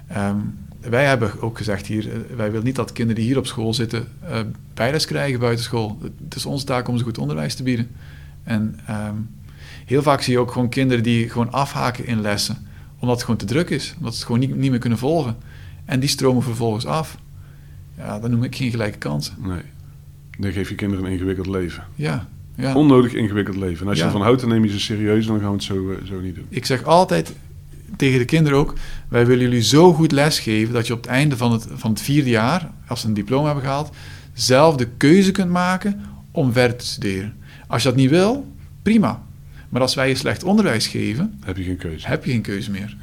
Ehm, 0.09 0.37
wij 0.81 1.05
hebben 1.05 1.41
ook 1.41 1.57
gezegd 1.57 1.87
hier, 1.87 2.13
eh, 2.13 2.19
wij 2.37 2.51
willen 2.51 2.67
niet 2.67 2.77
dat 2.77 2.93
kinderen 2.93 3.21
die 3.21 3.31
hier 3.31 3.39
op 3.39 3.47
school 3.47 3.75
zitten 3.75 4.09
eh 4.29 4.41
bijles 4.75 5.07
krijgen 5.07 5.41
buiten 5.41 5.65
school. 5.65 5.99
Het 6.25 6.35
is 6.35 6.47
onze 6.47 6.65
taak 6.65 6.89
om 6.89 6.99
ze 6.99 7.05
goed 7.05 7.19
onderwijs 7.19 7.55
te 7.55 7.63
bieden. 7.63 7.89
En 8.45 8.79
ehm, 8.87 9.15
heel 9.87 10.03
vaak 10.03 10.21
zie 10.23 10.33
je 10.33 10.39
ook 10.39 10.53
gewoon 10.53 10.69
kinderen 10.69 11.03
die 11.03 11.29
gewoon 11.31 11.53
afhaken 11.53 12.07
in 12.07 12.21
lessen, 12.21 12.67
omdat 13.03 13.17
het 13.17 13.25
gewoon 13.25 13.41
te 13.41 13.47
druk 13.47 13.71
is, 13.71 13.95
omdat 13.97 14.13
ze 14.13 14.19
het 14.19 14.27
gewoon 14.27 14.41
niet, 14.41 14.57
niet 14.57 14.71
meer 14.71 14.79
kunnen 14.79 14.99
volgen. 14.99 15.37
En 15.85 16.01
die 16.01 16.09
stromen 16.09 16.43
vervolgens 16.43 16.87
af. 16.87 17.19
Ja, 17.97 18.21
dan 18.21 18.31
noem 18.31 18.45
ik 18.45 18.57
geen 18.57 18.71
gelijke 18.71 18.99
kansen. 18.99 19.35
Nee. 19.41 19.63
Dan 20.39 20.53
geef 20.53 20.69
je 20.69 20.75
kinderen 20.75 21.05
een 21.05 21.13
ingewikkeld 21.13 21.47
leven. 21.47 21.85
Ja, 21.95 22.29
ja. 22.57 22.75
Onnodig 22.75 23.15
ingewikkeld 23.15 23.57
leven. 23.57 23.83
En 23.83 23.89
als 23.89 23.99
je 23.99 24.05
ervan 24.05 24.23
houdt, 24.23 24.41
dan 24.41 24.51
neem 24.51 24.65
je 24.65 24.71
ze 24.71 24.81
serieus. 24.81 25.27
Dan 25.27 25.41
gaan 25.41 25.49
we 25.49 25.55
het 25.55 25.63
zo, 25.63 25.91
eh, 25.91 26.07
zo 26.07 26.21
niet 26.21 26.35
doen. 26.35 26.47
Ik 26.49 26.67
zeg 26.67 26.85
altijd 26.85 27.35
tegen 27.97 28.19
de 28.19 28.25
kinderen 28.25 28.59
ook: 28.59 28.75
wij 29.09 29.27
willen 29.27 29.43
jullie 29.43 29.63
zo 29.63 29.93
goed 29.93 30.13
lesgeven 30.13 30.75
dat 30.75 30.87
je 30.87 30.93
op 30.93 31.01
het 31.01 31.11
einde 31.11 31.37
van 31.37 31.53
het, 31.53 31.67
van 31.73 31.91
het 31.91 32.01
vierde 32.01 32.31
jaar, 32.31 32.71
als 32.87 33.01
ze 33.01 33.07
een 33.07 33.15
diploma 33.15 33.45
hebben 33.45 33.65
gehaald, 33.65 33.91
zelf 34.33 34.77
de 34.77 34.89
keuze 34.97 35.31
kunt 35.31 35.51
maken 35.51 36.01
om 36.31 36.53
verder 36.53 36.77
te 36.77 36.87
studeren. 36.87 37.35
Als 37.67 37.83
je 37.83 37.89
dat 37.89 37.97
niet 37.97 38.11
wil, 38.11 38.47
prima. 38.83 39.23
Maar 39.73 39.81
als 39.83 39.95
wij 39.95 40.09
je 40.09 40.15
slecht 40.15 40.45
onderwijs 40.45 40.87
geven, 40.87 41.39
heb 41.45 41.57
je 41.57 41.63
geen 41.63 41.77
keuze. 41.77 42.07
heb 42.09 42.25
je 42.25 42.31
geen 42.31 42.41
keuze 42.43 42.71
meer. 42.71 42.97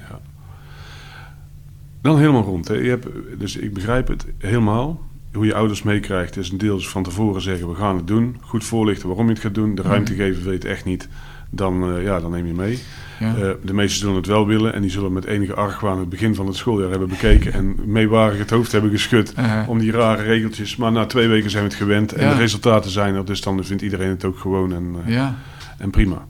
Dan 2.02 2.18
helemaal 2.20 2.44
rond. 2.44 2.68
Hè. 2.68 2.74
Je 2.74 2.90
hebt, 2.90 3.08
dus 3.38 3.56
ik 3.58 3.74
begrijp 3.74 4.08
het 4.08 4.26
helemaal. 4.38 5.08
hoe 5.34 5.46
je 5.46 5.54
ouders 5.54 5.84
meekrijgt, 5.84 6.38
is 6.38 6.50
een 6.50 6.58
deel 6.58 6.76
dus 6.76 6.90
van 6.90 7.04
tevoren 7.04 7.42
zeggen: 7.42 7.70
we 7.70 7.76
gaan 7.76 7.96
het 7.96 8.08
doen. 8.08 8.38
Goed 8.42 8.64
voorlichten 8.64 9.08
waarom 9.08 9.26
je 9.26 9.32
het 9.34 9.42
gaat 9.42 9.56
doen. 9.56 9.76
De 9.76 9.82
ruimte 9.82 10.12
Mhm. 10.14 10.22
geven, 10.22 10.44
weet 10.44 10.66
echt 10.66 10.86
niet. 10.86 11.08
Dan, 11.50 11.84
eh, 11.96 12.04
ja, 12.04 12.20
dan 12.20 12.32
neem 12.32 12.46
je 12.46 12.54
mee. 12.54 12.80
Ja. 13.20 13.36
Eh, 13.36 13.50
de 13.64 13.74
meesten 13.74 14.00
zullen 14.00 14.16
het 14.16 14.26
wel 14.26 14.48
willen 14.48 14.74
en 14.74 14.82
die 14.82 14.92
zullen 14.92 15.14
met 15.14 15.26
enige 15.26 15.54
argwaan 15.54 16.00
het 16.00 16.10
begin 16.10 16.36
van 16.36 16.48
het 16.48 16.56
schooljaar 16.56 16.90
hebben 16.90 17.08
bekeken 17.10 17.54
en 17.54 17.76
meewarig 17.86 18.38
het 18.40 18.50
hoofd 18.50 18.72
hebben 18.72 18.92
geschud 18.92 19.34
Eh, 19.34 19.64
om 19.68 19.80
die 19.80 19.92
rare 19.92 20.24
regeltjes. 20.24 20.76
Maar 20.76 20.92
na 20.92 21.06
twee 21.06 21.28
weken 21.28 21.50
zijn 21.50 21.64
we 21.64 21.70
het 21.70 21.78
gewend 21.78 22.14
en 22.14 22.26
Ja. 22.26 22.32
de 22.34 22.38
resultaten 22.40 22.92
zijn 22.92 23.16
er, 23.16 23.26
dus 23.26 23.42
dan 23.42 23.64
vindt 23.66 23.82
iedereen 23.84 24.10
het 24.10 24.26
ook 24.26 24.38
gewoon 24.40 24.74
en, 24.74 24.96
eh, 25.06 25.14
ja. 25.14 25.36
en 25.78 25.90
prima. 25.90 26.28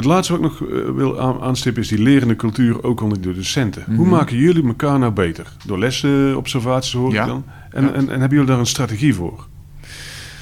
Het 0.00 0.08
laatste 0.08 0.38
wat 0.38 0.44
ik 0.44 0.60
nog 0.60 0.68
eh, 0.70 0.90
wil 0.94 1.20
aan- 1.20 1.40
aanstippen 1.40 1.82
is 1.82 1.88
die 1.88 1.98
lerende 2.02 2.36
cultuur 2.36 2.82
ook 2.84 3.00
onder 3.00 3.20
de 3.20 3.34
docenten. 3.34 3.82
Hoe 3.86 3.94
Mhm. 4.06 4.08
maken 4.08 4.36
jullie 4.36 4.66
elkaar 4.66 4.98
nou 4.98 5.12
beter? 5.12 5.52
Door 5.66 5.78
lessenobservaties 5.78 6.92
hoor 6.92 7.12
Ja. 7.12 7.22
ik 7.22 7.28
dan. 7.28 7.44
En, 7.70 7.82
Ja. 7.84 7.88
en, 7.92 7.94
en 8.08 8.08
hebben 8.10 8.30
jullie 8.30 8.46
daar 8.46 8.58
een 8.58 8.66
strategie 8.66 9.14
voor? 9.14 9.46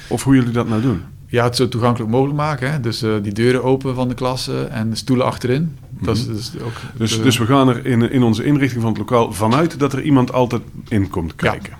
Of 0.07 0.23
hoe 0.23 0.35
jullie 0.35 0.51
dat 0.51 0.67
nou 0.69 0.81
doen? 0.81 1.01
ja, 1.27 1.43
het 1.43 1.55
zo 1.55 1.67
toegankelijk 1.69 2.11
mogelijk 2.11 2.37
maken. 2.37 2.71
Hè? 2.71 2.79
Dus 2.79 3.01
eh, 3.01 3.11
die 3.21 3.33
deuren 3.33 3.63
open 3.63 3.95
van 3.95 4.07
de 4.07 4.13
klasse 4.13 4.63
en 4.63 4.89
de 4.89 4.95
stoelen 4.95 5.25
achterin. 5.25 5.75
Dat 5.89 6.17
is, 6.17 6.23
Mhm. 6.23 6.31
dat 6.33 6.39
is 6.39 6.51
ook 6.61 6.71
Dus, 6.97 7.17
de- 7.17 7.23
dus 7.23 7.37
we 7.37 7.45
gaan 7.45 7.67
er 7.69 7.85
in, 7.85 8.11
in 8.11 8.23
onze 8.23 8.43
inrichting 8.43 8.81
van 8.81 8.89
het 8.89 8.99
lokaal 8.99 9.31
vanuit 9.33 9.79
dat 9.79 9.93
er 9.93 10.01
iemand 10.01 10.33
altijd 10.33 10.61
in 10.87 11.09
komt 11.09 11.33
Ja. 11.37 11.49
kijken. 11.49 11.73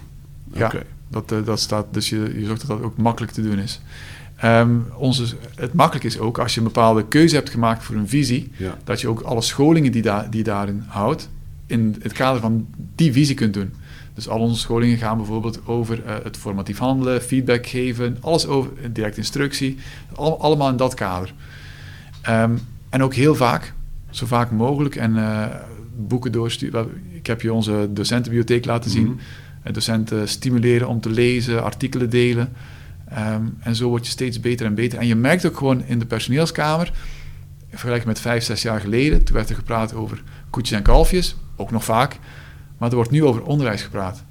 Ja. 0.54 0.72
Dat, 1.12 1.32
eh, 1.32 1.38
dat 1.46 1.60
staat, 1.60 1.86
dus 1.92 2.10
je, 2.10 2.34
je 2.40 2.46
zorgt 2.46 2.68
dat 2.68 2.78
dat 2.78 2.86
ook 2.86 2.98
makkelijk 2.98 3.32
te 3.34 3.42
doen 3.42 3.58
is. 3.60 3.82
Onze, 4.98 5.26
het 5.56 5.74
makkelijk 5.74 6.06
is 6.06 6.20
ook 6.20 6.38
als 6.40 6.54
je 6.54 6.60
een 6.60 6.66
bepaalde 6.66 7.06
keuze 7.08 7.36
hebt 7.36 7.50
gemaakt 7.50 7.84
voor 7.84 7.96
een 7.96 8.08
visie, 8.08 8.52
Ja. 8.58 8.78
dat 8.84 9.02
je 9.02 9.08
ook 9.08 9.22
alle 9.22 9.42
scholingen 9.42 9.92
die, 9.92 10.02
daar 10.02 10.30
die 10.30 10.44
daarin 10.44 10.84
houdt, 10.88 11.30
in 11.66 11.96
het 12.02 12.14
kader 12.14 12.42
van 12.42 12.68
die 12.96 13.12
visie 13.12 13.36
kunt 13.36 13.54
doen. 13.54 13.74
Dus 14.14 14.28
al 14.30 14.40
onze 14.40 14.60
scholingen 14.60 14.98
gaan 14.98 15.18
bijvoorbeeld 15.18 15.60
over 15.66 16.04
eh, 16.06 16.16
het 16.24 16.38
formatief 16.38 16.78
handelen, 16.78 17.22
feedback 17.22 17.68
geven, 17.68 18.18
alles 18.22 18.48
over 18.48 18.72
direct 18.92 19.18
instructie, 19.18 19.78
al- 20.16 20.42
allemaal 20.42 20.70
in 20.70 20.78
dat 20.78 20.94
kader. 20.94 21.34
Ehm, 22.22 22.52
en 22.90 23.04
ook 23.04 23.14
heel 23.14 23.36
vaak, 23.36 23.74
zo 24.10 24.26
vaak 24.26 24.52
mogelijk, 24.52 24.96
en 24.96 25.18
eh, 25.18 25.46
boeken 25.98 26.32
doorsturen. 26.32 26.90
Ik 27.12 27.28
heb 27.28 27.42
je 27.42 27.54
onze 27.54 27.90
docentenbibliotheek 27.92 28.66
laten 28.66 28.92
zien. 28.92 29.04
Mhm. 29.06 29.14
Eh, 29.64 29.74
docenten 29.74 30.28
stimuleren 30.28 30.88
om 30.88 31.02
te 31.02 31.10
lezen, 31.10 31.64
artikelen 31.64 32.10
delen. 32.10 32.50
Ehm, 33.10 33.44
en 33.60 33.76
zo 33.76 33.90
word 33.90 34.06
je 34.06 34.12
steeds 34.12 34.40
beter 34.40 34.66
en 34.66 34.76
beter. 34.76 35.00
En 35.00 35.08
je 35.08 35.16
merkt 35.16 35.46
ook 35.46 35.58
gewoon 35.58 35.84
in 35.86 36.00
de 36.00 36.06
personeelskamer, 36.06 36.92
vergelijk 37.70 38.06
met 38.06 38.20
vijf, 38.20 38.44
zes 38.44 38.62
jaar 38.62 38.80
geleden, 38.80 39.24
toen 39.24 39.36
werd 39.36 39.50
er 39.50 39.56
gepraat 39.56 39.94
over 39.94 40.24
koetjes 40.50 40.78
en 40.78 40.84
kalfjes, 40.84 41.36
ook 41.56 41.72
nog 41.72 41.84
vaak. 41.84 42.18
Maar 42.78 42.90
er 42.90 42.96
wordt 42.96 43.12
nu 43.12 43.24
over 43.24 43.44
onderwijs 43.44 43.82
gepraat. 43.82 44.24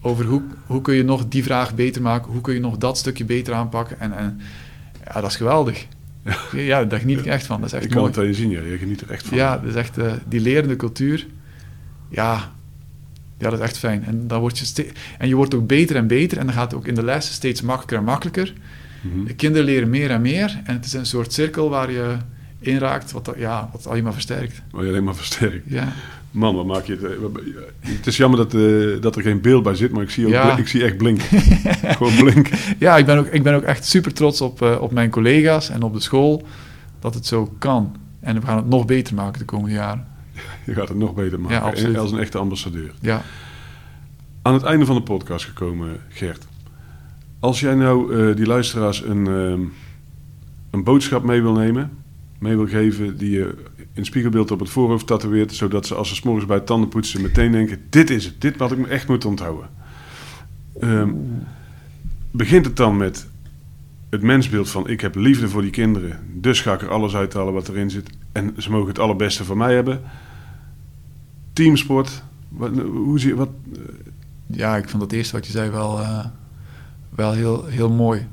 Over 0.00 0.24
hoe, 0.24 0.42
hoe 0.66 0.80
kun 0.80 0.94
je 0.94 1.04
nog 1.04 1.28
die 1.28 1.42
vraag 1.42 1.74
beter 1.74 2.02
maken, 2.02 2.32
hoe 2.32 2.40
kun 2.40 2.54
je 2.54 2.60
nog 2.60 2.78
dat 2.78 2.98
stukje 2.98 3.24
beter 3.24 3.54
aanpakken. 3.54 4.00
En, 4.00 4.16
en 4.16 4.40
ja, 5.04 5.20
dat 5.20 5.30
is 5.30 5.36
geweldig. 5.36 5.86
Ja, 6.52 6.84
daar 6.84 7.00
geniet 7.00 7.18
ik 7.18 7.26
echt 7.26 7.46
van. 7.46 7.60
Dat 7.60 7.66
is 7.66 7.72
echt 7.72 7.84
Ik 7.84 7.90
kan 7.90 8.04
het 8.04 8.18
aan 8.18 8.26
je 8.26 8.34
zien, 8.34 8.50
ja. 8.50 8.60
je 8.60 8.78
geniet 8.78 9.00
er 9.00 9.10
echt 9.10 9.26
van. 9.26 9.36
Ja, 9.36 9.58
dat 9.58 9.68
is 9.68 9.74
echt 9.74 9.98
eh, 9.98 10.12
die 10.28 10.40
lerende 10.40 10.76
cultuur. 10.76 11.26
Ja, 12.08 12.52
ja, 13.40 13.50
dat 13.50 13.58
is 13.58 13.64
echt 13.64 13.78
fijn. 13.78 14.04
En, 14.04 14.26
dan 14.26 14.40
word 14.40 14.58
je 14.58 14.86
en 15.18 15.28
je 15.28 15.34
wordt 15.34 15.54
ook 15.54 15.66
beter 15.66 15.96
en 15.96 16.06
beter. 16.06 16.38
En 16.38 16.46
dan 16.46 16.54
gaat 16.54 16.70
het 16.70 16.80
ook 16.80 16.86
in 16.86 16.94
de 16.94 17.04
les 17.04 17.32
steeds 17.32 17.62
makkelijker 17.62 17.98
en 17.98 18.04
makkelijker. 18.04 18.52
Mhm. 19.00 19.24
De 19.24 19.34
kinderen 19.34 19.66
leren 19.66 19.90
meer 19.90 20.10
en 20.10 20.20
meer. 20.20 20.60
En 20.64 20.74
het 20.74 20.84
is 20.84 20.92
een 20.92 21.06
soort 21.06 21.32
cirkel 21.32 21.68
waar 21.68 21.90
je 21.92 22.16
inraakt, 22.60 23.12
wat, 23.12 23.34
ja, 23.36 23.68
wat 23.72 23.86
alleen 23.86 24.02
maar 24.02 24.12
versterkt. 24.12 24.62
Maar 24.72 24.82
je 24.84 24.88
alleen 24.90 25.04
maar 25.04 25.14
versterkt. 25.14 25.64
Ja, 25.66 25.92
Man, 26.30 26.54
wat 26.56 26.66
maak 26.66 26.84
je 26.84 26.92
het... 26.92 27.02
eh, 27.04 27.10
wat- 27.20 27.40
Het 27.80 28.06
is 28.06 28.16
jammer 28.16 28.38
dat, 28.38 28.54
eh, 28.54 29.02
dat 29.02 29.16
er 29.16 29.22
geen 29.22 29.40
beeld 29.40 29.62
bij 29.62 29.74
zit, 29.74 29.90
maar 29.92 30.02
ik 30.02 30.10
zie, 30.10 30.24
ook 30.26 30.32
Ja. 30.32 30.56
ik 30.56 30.68
zie 30.68 30.84
echt 30.84 30.96
blink. 30.96 31.20
Gewoon 31.96 32.14
blink. 32.16 32.48
ja 32.78 32.96
ik, 32.96 33.06
ben 33.06 33.18
ook, 33.18 33.26
ik 33.26 33.42
ben 33.42 33.54
ook 33.54 33.62
echt 33.62 33.84
super 33.86 34.12
trots 34.14 34.40
op, 34.40 34.62
eh, 34.62 34.80
op 34.80 34.92
mijn 34.92 35.10
collega's 35.10 35.68
en 35.70 35.82
op 35.82 35.94
de 35.94 36.00
school 36.00 36.42
dat 37.00 37.14
het 37.14 37.26
zo 37.26 37.54
kan. 37.58 37.96
En 38.20 38.40
we 38.40 38.46
gaan 38.46 38.56
het 38.56 38.68
nog 38.68 38.84
beter 38.84 39.14
maken 39.14 39.38
de 39.38 39.44
komende 39.44 39.74
jaren. 39.74 40.06
Je 40.66 40.74
gaat 40.74 40.88
het 40.88 40.96
nog 40.96 41.14
beter 41.14 41.40
maken. 41.40 41.90
Ja. 41.90 41.98
Als 41.98 42.12
een 42.12 42.18
echte 42.18 42.38
ambassadeur. 42.38 42.92
Ja, 43.00 43.22
Aan 44.42 44.54
het 44.54 44.62
einde 44.62 44.86
van 44.86 44.94
de 44.94 45.02
podcast 45.02 45.44
gekomen, 45.44 46.00
Gert. 46.08 46.46
Als 47.40 47.60
jij 47.60 47.74
nou 47.74 48.16
eh, 48.16 48.36
die 48.36 48.46
luisteraars 48.46 49.02
een, 49.02 49.26
ehm, 49.26 49.60
een 50.70 50.84
boodschap 50.84 51.22
mee 51.22 51.42
wil 51.42 51.52
nemen, 51.52 51.90
mee 52.38 52.56
wil 52.56 52.66
geven, 52.66 53.16
die 53.16 53.30
je 53.30 53.54
in 53.92 54.04
spiegelbeeld 54.04 54.50
op 54.50 54.60
het 54.60 54.70
voorhoofd 54.70 55.06
tatoeëert, 55.06 55.54
zodat 55.54 55.86
ze 55.86 55.94
als 55.94 56.14
ze 56.14 56.20
morgens 56.24 56.46
bij 56.46 56.56
het 56.56 56.66
tandenpoetsen 56.66 57.22
meteen 57.22 57.52
denken, 57.52 57.82
dit 57.90 58.10
is 58.10 58.24
het, 58.24 58.40
dit 58.40 58.56
wat 58.56 58.72
ik 58.72 58.78
me 58.78 58.86
echt 58.86 59.08
moet 59.08 59.24
onthouden. 59.24 59.68
Ehm, 60.80 61.10
begint 62.30 62.64
het 62.64 62.76
dan 62.76 62.96
met 62.96 63.28
het 64.10 64.22
mensbeeld 64.22 64.70
van 64.70 64.88
ik 64.88 65.00
heb 65.00 65.14
liefde 65.14 65.48
voor 65.48 65.62
die 65.62 65.70
kinderen, 65.70 66.18
dus 66.32 66.60
ga 66.60 66.74
ik 66.74 66.82
er 66.82 66.90
alles 66.90 67.14
uithalen 67.14 67.52
wat 67.52 67.68
erin 67.68 67.90
zit 67.90 68.10
en 68.32 68.54
ze 68.58 68.70
mogen 68.70 68.88
het 68.88 68.98
allerbeste 68.98 69.44
van 69.44 69.56
mij 69.56 69.74
hebben. 69.74 70.00
Teamsport, 71.60 72.22
wat, 72.48 72.70
hoe 72.78 73.18
zie 73.18 73.28
je, 73.28 73.34
wat, 73.34 73.48
ja, 74.46 74.76
ik 74.76 74.88
vond 74.88 75.02
het 75.02 75.12
eerste 75.12 75.36
wat 75.36 75.46
je 75.46 75.52
zei 75.52 75.70
wel, 75.70 76.00
eh, 76.00 76.24
wel 77.08 77.32
heel, 77.32 77.64
heel 77.64 77.90
mooi. 77.90 78.26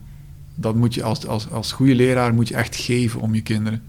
Dat 0.56 0.76
moet 0.76 0.94
je 0.94 1.04
als, 1.04 1.28
als, 1.28 1.50
als 1.52 1.72
goede 1.72 1.96
leraar 1.96 2.34
moet 2.34 2.48
je 2.48 2.56
echt 2.56 2.76
geven 2.76 3.22
om 3.22 3.34
je 3.34 3.42
kinderen. 3.42 3.84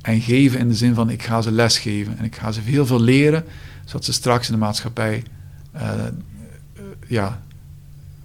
En 0.00 0.20
geven 0.20 0.58
in 0.58 0.68
de 0.68 0.74
zin 0.74 0.94
van 0.94 1.10
ik 1.10 1.22
ga 1.22 1.42
ze 1.42 1.50
les 1.50 1.78
geven 1.78 2.18
en 2.18 2.24
ik 2.24 2.36
ga 2.36 2.52
ze 2.52 2.60
heel 2.60 2.86
veel 2.86 3.00
leren, 3.00 3.44
zodat 3.84 4.04
ze 4.04 4.12
straks 4.12 4.46
in 4.46 4.52
de 4.52 4.60
maatschappij 4.60 5.24
eh, 5.72 6.06
eh, 6.06 6.12
ja, 7.06 7.42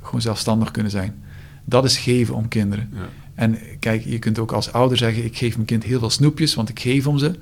gewoon 0.01 0.21
zelfstandig 0.21 0.71
kunnen 0.71 0.91
zijn. 0.91 1.23
Dat 1.65 1.85
is 1.85 1.97
geven 1.97 2.35
om 2.35 2.47
kinderen. 2.47 2.89
Ja. 2.93 3.09
En 3.33 3.57
kijk, 3.79 4.03
je 4.03 4.19
kunt 4.19 4.39
ook 4.39 4.51
als 4.51 4.73
ouder 4.73 4.97
zeggen: 4.97 5.25
ik 5.25 5.37
geef 5.37 5.55
mijn 5.55 5.67
kind 5.67 5.83
heel 5.83 5.99
veel 5.99 6.09
snoepjes, 6.09 6.55
want 6.55 6.69
ik 6.69 6.79
geef 6.79 7.07
om 7.07 7.17
ze. 7.17 7.39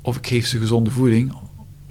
Of 0.00 0.16
ik 0.16 0.26
geef 0.26 0.46
ze 0.46 0.58
gezonde 0.58 0.90
voeding, 0.90 1.32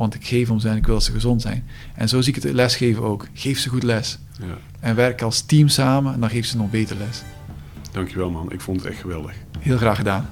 want 0.04 0.16
ik 0.16 0.26
geef 0.28 0.50
om 0.50 0.60
ze 0.60 0.70
en 0.70 0.76
ik 0.78 0.86
wil 0.86 0.96
dat 0.96 1.04
ze 1.04 1.12
gezond 1.12 1.42
zijn. 1.42 1.66
En 1.96 2.10
zo 2.10 2.22
zie 2.22 2.36
ik 2.36 2.44
het 2.44 2.54
lesgeven 2.54 3.04
ook. 3.04 3.28
Geef 3.34 3.60
ze 3.60 3.70
goed 3.70 3.84
les. 3.84 4.18
Ja, 4.40 4.58
En 4.80 4.96
werk 4.96 5.22
als 5.22 5.42
team 5.42 5.68
samen 5.68 6.14
en 6.14 6.20
dan 6.20 6.30
geef 6.30 6.46
ze 6.46 6.58
nog 6.58 6.70
beter 6.70 6.96
les. 6.98 7.24
dankjewel 7.92 8.30
man. 8.30 8.52
Ik 8.52 8.62
vond 8.62 8.82
het 8.82 8.92
echt 8.92 9.02
geweldig. 9.02 9.34
Heel 9.60 9.78
graag 9.78 9.98
gedaan. 9.98 10.30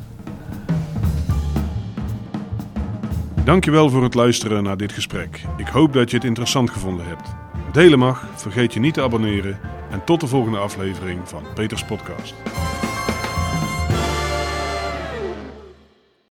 Dankjewel 3.43 3.89
voor 3.89 4.03
het 4.03 4.13
luisteren 4.13 4.63
naar 4.63 4.77
dit 4.77 4.91
gesprek. 4.91 5.41
Ik 5.57 5.67
hoop 5.67 5.93
dat 5.93 6.09
je 6.09 6.15
het 6.15 6.25
interessant 6.25 6.69
gevonden 6.69 7.05
hebt. 7.07 7.29
Delen 7.71 7.99
mag, 7.99 8.27
vergeet 8.35 8.73
je 8.73 8.79
niet 8.79 8.93
te 8.93 9.01
abonneren 9.01 9.59
en 9.91 10.03
tot 10.05 10.19
de 10.19 10.27
volgende 10.27 10.57
aflevering 10.57 11.19
van 11.23 11.43
Peters 11.55 11.83
Podcast. 11.83 12.33